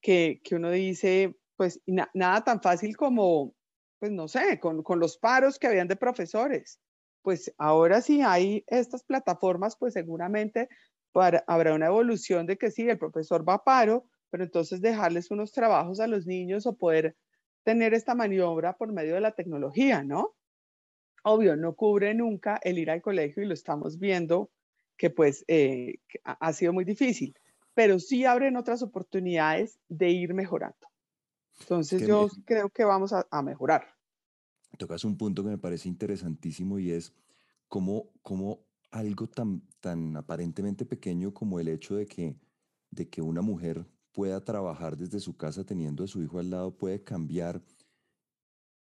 que, 0.00 0.40
que 0.42 0.54
uno 0.54 0.70
dice, 0.70 1.36
pues 1.56 1.80
nada 1.86 2.44
tan 2.44 2.62
fácil 2.62 2.96
como, 2.96 3.54
pues 3.98 4.12
no 4.12 4.28
sé, 4.28 4.60
con, 4.60 4.82
con, 4.82 5.00
los 5.00 5.18
paros 5.18 5.58
que 5.58 5.66
habían 5.66 5.88
de 5.88 5.96
profesores. 5.96 6.80
Pues 7.22 7.52
ahora 7.58 8.00
sí 8.00 8.22
hay 8.22 8.64
estas 8.68 9.02
plataformas, 9.02 9.76
pues 9.76 9.94
seguramente 9.94 10.68
habrá 11.14 11.74
una 11.74 11.86
evolución 11.86 12.46
de 12.46 12.56
que 12.56 12.70
sí, 12.70 12.88
el 12.88 12.98
profesor 12.98 13.48
va 13.48 13.54
a 13.54 13.64
paro, 13.64 14.04
pero 14.30 14.44
entonces 14.44 14.80
dejarles 14.80 15.30
unos 15.30 15.52
trabajos 15.52 16.00
a 16.00 16.06
los 16.06 16.26
niños 16.26 16.66
o 16.66 16.76
poder 16.76 17.16
tener 17.64 17.94
esta 17.94 18.14
maniobra 18.14 18.76
por 18.76 18.92
medio 18.92 19.14
de 19.14 19.20
la 19.20 19.32
tecnología, 19.32 20.02
¿no? 20.02 20.34
Obvio, 21.24 21.56
no 21.56 21.74
cubre 21.74 22.14
nunca 22.14 22.60
el 22.62 22.78
ir 22.78 22.90
al 22.90 23.02
colegio 23.02 23.42
y 23.42 23.46
lo 23.46 23.54
estamos 23.54 23.98
viendo 23.98 24.50
que 24.96 25.10
pues 25.10 25.44
eh, 25.48 25.98
ha 26.24 26.52
sido 26.52 26.72
muy 26.72 26.84
difícil, 26.84 27.34
pero 27.74 27.98
sí 27.98 28.24
abren 28.24 28.56
otras 28.56 28.82
oportunidades 28.82 29.78
de 29.88 30.10
ir 30.10 30.34
mejorando. 30.34 30.88
Entonces 31.60 32.06
yo 32.06 32.28
creo 32.44 32.68
que 32.70 32.84
vamos 32.84 33.12
a, 33.12 33.42
mejorar. 33.42 33.86
Tocas 34.76 35.04
un 35.04 35.16
punto 35.16 35.42
que 35.42 35.50
me 35.50 35.58
parece 35.58 35.88
interesantísimo 35.88 36.78
y 36.78 36.92
es 36.92 37.12
cómo, 37.68 38.10
cómo 38.22 38.60
algo 38.90 39.26
tan, 39.26 39.62
tan 39.80 40.16
aparentemente 40.16 40.84
pequeño 40.84 41.32
como 41.34 41.60
el 41.60 41.68
hecho 41.68 41.96
de 41.96 42.06
que, 42.06 42.36
de 42.90 43.08
que 43.08 43.22
una 43.22 43.42
mujer 43.42 43.86
pueda 44.12 44.40
trabajar 44.40 44.96
desde 44.96 45.20
su 45.20 45.36
casa 45.36 45.64
teniendo 45.64 46.04
a 46.04 46.08
su 46.08 46.22
hijo 46.22 46.38
al 46.38 46.50
lado 46.50 46.76
puede 46.76 47.02
cambiar 47.02 47.62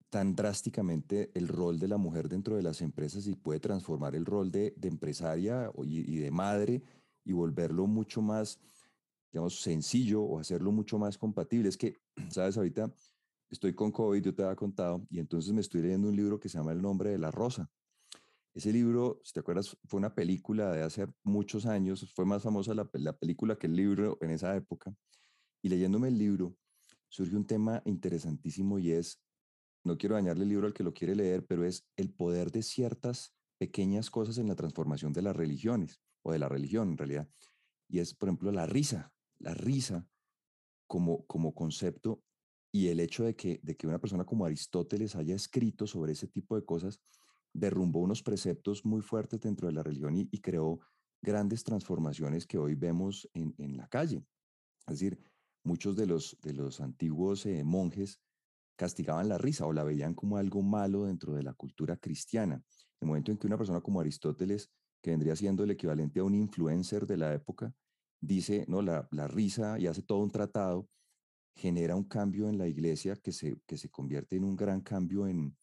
tan 0.09 0.35
drásticamente 0.35 1.31
el 1.33 1.47
rol 1.47 1.79
de 1.79 1.87
la 1.87 1.97
mujer 1.97 2.29
dentro 2.29 2.55
de 2.55 2.63
las 2.63 2.81
empresas 2.81 3.27
y 3.27 3.35
puede 3.35 3.59
transformar 3.59 4.15
el 4.15 4.25
rol 4.25 4.51
de, 4.51 4.73
de 4.77 4.87
empresaria 4.87 5.71
y, 5.83 5.99
y 6.11 6.17
de 6.17 6.31
madre 6.31 6.81
y 7.25 7.33
volverlo 7.33 7.87
mucho 7.87 8.21
más 8.21 8.59
digamos, 9.37 9.61
sencillo 9.61 10.23
o 10.23 10.39
hacerlo 10.39 10.71
mucho 10.71 10.97
más 10.97 11.15
compatible. 11.15 11.69
Es 11.69 11.77
que, 11.77 11.95
sabes, 12.31 12.57
ahorita 12.57 12.91
estoy 13.51 13.73
con 13.73 13.91
COVID, 13.91 14.23
yo 14.23 14.33
te 14.33 14.43
había 14.43 14.55
contado, 14.55 15.05
y 15.09 15.19
entonces 15.19 15.53
me 15.53 15.61
estoy 15.61 15.83
leyendo 15.83 16.09
un 16.09 16.15
libro 16.15 16.39
que 16.39 16.49
se 16.49 16.57
llama 16.57 16.71
El 16.71 16.81
nombre 16.81 17.11
de 17.11 17.19
la 17.19 17.29
rosa. 17.29 17.69
Ese 18.55 18.73
libro, 18.73 19.21
si 19.23 19.33
te 19.33 19.41
acuerdas, 19.41 19.77
fue 19.85 19.99
una 19.99 20.15
película 20.15 20.71
de 20.71 20.81
hace 20.81 21.07
muchos 21.23 21.67
años, 21.67 22.11
fue 22.15 22.25
más 22.25 22.41
famosa 22.41 22.73
la, 22.73 22.89
la 22.93 23.13
película 23.13 23.55
que 23.55 23.67
el 23.67 23.75
libro 23.75 24.17
en 24.21 24.31
esa 24.31 24.55
época. 24.55 24.95
Y 25.61 25.69
leyéndome 25.69 26.07
el 26.07 26.17
libro, 26.17 26.57
surge 27.07 27.35
un 27.35 27.45
tema 27.45 27.83
interesantísimo 27.85 28.79
y 28.79 28.91
es, 28.91 29.21
no 29.83 29.99
quiero 29.99 30.15
dañarle 30.15 30.43
el 30.43 30.49
libro 30.49 30.65
al 30.65 30.73
que 30.73 30.83
lo 30.83 30.95
quiere 30.95 31.15
leer, 31.15 31.45
pero 31.45 31.63
es 31.63 31.87
el 31.95 32.09
poder 32.09 32.51
de 32.51 32.63
ciertas 32.63 33.35
pequeñas 33.59 34.09
cosas 34.09 34.39
en 34.39 34.47
la 34.47 34.55
transformación 34.55 35.13
de 35.13 35.21
las 35.21 35.35
religiones, 35.35 36.01
o 36.23 36.31
de 36.31 36.39
la 36.39 36.49
religión 36.49 36.89
en 36.89 36.97
realidad. 36.97 37.29
Y 37.87 37.99
es, 37.99 38.15
por 38.15 38.29
ejemplo, 38.29 38.51
la 38.51 38.65
risa 38.65 39.13
la 39.39 39.53
risa 39.53 40.07
como, 40.87 41.25
como 41.25 41.53
concepto 41.53 42.23
y 42.71 42.87
el 42.87 42.99
hecho 42.99 43.23
de 43.23 43.35
que, 43.35 43.59
de 43.63 43.75
que 43.75 43.87
una 43.87 43.99
persona 43.99 44.25
como 44.25 44.45
Aristóteles 44.45 45.15
haya 45.15 45.35
escrito 45.35 45.87
sobre 45.87 46.13
ese 46.13 46.27
tipo 46.27 46.55
de 46.55 46.65
cosas 46.65 46.99
derrumbó 47.53 47.99
unos 47.99 48.21
preceptos 48.21 48.85
muy 48.85 49.01
fuertes 49.01 49.41
dentro 49.41 49.67
de 49.67 49.73
la 49.73 49.83
religión 49.83 50.15
y, 50.15 50.27
creó 50.39 50.79
grandes 51.21 51.63
transformaciones 51.63 52.45
que 52.45 52.57
hoy 52.57 52.75
vemos 52.75 53.27
en, 53.33 53.55
en, 53.57 53.77
la 53.77 53.87
calle. 53.87 54.23
Es 54.87 54.99
decir, 54.99 55.19
muchos 55.63 55.95
de 55.95 56.05
los, 56.05 56.37
de 56.41 56.53
los 56.53 56.79
antiguos 56.79 57.45
eh, 57.45 57.63
monjes 57.63 58.21
castigaban 58.77 59.27
la 59.27 59.37
risa 59.37 59.65
o 59.65 59.73
la 59.73 59.83
veían 59.83 60.13
como 60.13 60.37
algo 60.37 60.61
malo 60.61 61.05
dentro 61.05 61.33
de 61.33 61.43
la 61.43 61.53
cultura 61.53 61.97
cristiana. 61.97 62.63
El 63.01 63.07
momento 63.07 63.31
en 63.31 63.37
que 63.37 63.47
una 63.47 63.57
persona 63.57 63.81
como 63.81 63.99
Aristóteles, 63.99 64.69
que 65.01 65.11
vendría 65.11 65.35
siendo 65.35 65.63
el 65.63 65.71
equivalente 65.71 66.19
a 66.19 66.23
un 66.23 66.35
influencer 66.35 67.07
de 67.07 67.17
la 67.17 67.33
época, 67.33 67.73
dice, 68.21 68.65
no, 68.67 68.81
la, 68.81 69.07
la, 69.11 69.27
risa 69.27 69.79
y 69.79 69.87
hace 69.87 70.01
todo 70.01 70.19
un 70.19 70.31
tratado, 70.31 70.89
genera 71.55 71.95
un 71.95 72.03
cambio 72.03 72.49
en 72.49 72.57
la 72.57 72.67
iglesia 72.67 73.15
que 73.15 73.31
se, 73.31 73.59
que 73.65 73.77
se 73.77 73.89
convierte 73.89 74.35
en 74.35 74.43
un 74.43 74.55
gran 74.55 74.81
cambio 74.81 75.27
en, 75.27 75.57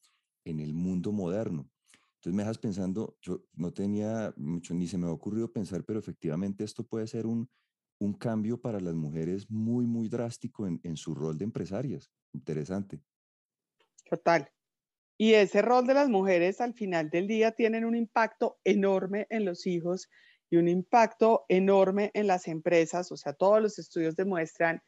en 0.45 0.61
el 0.61 0.75
mundo 0.75 1.13
moderno. 1.13 1.71
Entonces 2.15 2.35
me 2.35 2.43
dejas 2.43 2.59
pensando, 2.59 3.17
yo 3.21 3.45
no 3.55 3.73
tenía 3.73 4.33
mucho, 4.37 4.75
ni 4.75 4.87
se 4.87 4.99
me 4.99 5.07
ha 5.07 5.11
ocurrido 5.11 5.53
pensar, 5.53 5.85
pero 5.85 5.99
efectivamente 5.99 6.65
esto 6.65 6.85
puede 6.87 7.07
ser 7.07 7.27
un, 7.27 7.49
un 7.99 8.15
cambio 8.15 8.61
para 8.61 8.81
las 8.81 8.95
mujeres 8.95 9.51
muy, 9.51 9.87
muy 9.87 10.09
drástico 10.09 10.67
en, 10.67 10.81
en 10.85 10.97
su 10.97 11.15
rol 11.15 11.39
de 11.39 11.45
empresarias. 11.45 12.11
Interesante. 12.33 13.01
Total. 14.09 14.51
Y 15.17 15.35
ese 15.35 15.63
rol 15.63 15.87
de 15.87 15.95
las 15.95 16.09
mujeres 16.09 16.61
al 16.61 16.75
final 16.75 17.09
del 17.11 17.29
día 17.29 17.53
tienen 17.53 17.85
un 17.85 17.95
impacto 17.95 18.59
enorme 18.65 19.27
en 19.31 19.45
los 19.45 19.67
hijos 19.67 20.09
y 20.51 20.57
un 20.57 20.69
impacto 20.69 21.45
enorme 21.49 22.11
en 22.15 22.27
las 22.27 22.49
empresas. 22.49 23.11
O 23.13 23.17
sea, 23.17 23.33
todos 23.33 23.61
los 23.61 23.79
estudios 23.79 24.17
demuestran 24.17 24.83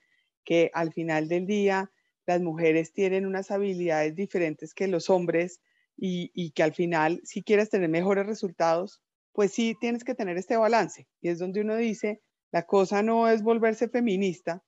que 0.44 0.70
al 0.74 0.92
final 0.92 1.28
del 1.28 1.46
día 1.46 1.90
las 2.26 2.40
mujeres 2.40 2.92
tienen 2.92 3.26
unas 3.26 3.50
habilidades 3.50 4.14
diferentes 4.14 4.74
que 4.74 4.88
los 4.88 5.10
hombres 5.10 5.60
y, 5.96 6.50
que 6.52 6.62
al 6.62 6.74
final, 6.74 7.20
si 7.24 7.42
quieres 7.42 7.70
tener 7.70 7.88
mejores 7.88 8.26
resultados, 8.26 9.00
pues 9.32 9.52
sí 9.52 9.74
tienes 9.80 10.04
que 10.04 10.14
tener 10.14 10.36
este 10.36 10.56
balance. 10.56 11.08
Y 11.20 11.28
es 11.28 11.38
donde 11.38 11.62
uno 11.62 11.76
dice, 11.76 12.22
la 12.52 12.66
cosa 12.66 13.02
no 13.02 13.28
es 13.28 13.42
volverse 13.42 13.88
feminista, 13.88 14.62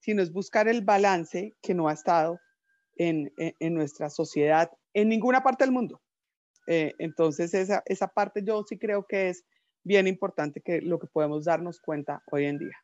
sino 0.00 0.22
es 0.22 0.32
buscar 0.32 0.68
el 0.68 0.82
balance 0.82 1.52
que 1.62 1.74
no 1.74 1.88
ha 1.88 1.94
estado 1.94 2.38
en, 2.96 3.32
nuestra 3.60 4.10
sociedad 4.10 4.70
en 4.92 5.08
ninguna 5.08 5.42
parte 5.42 5.64
del 5.64 5.72
mundo. 5.72 6.02
Eh, 6.66 6.92
entonces, 6.98 7.54
esa, 7.54 7.82
esa 7.86 8.08
parte 8.08 8.42
yo 8.44 8.62
sí 8.68 8.78
creo 8.78 9.06
que 9.06 9.30
es 9.30 9.44
bien 9.84 10.06
importante 10.06 10.60
que 10.60 10.80
lo 10.80 10.98
que 10.98 11.06
podemos 11.06 11.44
darnos 11.44 11.80
cuenta 11.80 12.22
hoy 12.32 12.46
en 12.46 12.58
día. 12.58 12.76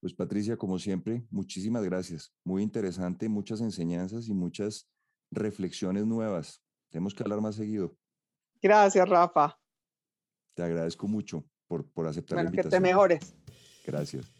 Pues 0.00 0.12
Patricia, 0.12 0.56
como 0.56 0.78
siempre, 0.78 1.24
muchísimas 1.30 1.82
gracias. 1.84 2.34
Muy 2.44 2.62
interesante, 2.62 3.28
muchas 3.28 3.60
enseñanzas 3.60 4.28
y 4.28 4.34
muchas 4.34 4.88
reflexiones 5.30 6.06
nuevas. 6.06 6.62
Tenemos 6.90 7.14
que 7.14 7.22
hablar 7.22 7.40
más 7.40 7.56
seguido. 7.56 7.96
Gracias, 8.60 9.08
Rafa. 9.08 9.58
Te 10.54 10.62
agradezco 10.62 11.08
mucho 11.08 11.44
por, 11.66 11.90
por 11.90 12.06
aceptar 12.06 12.36
la 12.36 12.44
invitación. 12.44 12.70
Que 12.70 12.76
te 12.76 12.80
mejores. 12.80 13.34
Gracias. 13.84 14.35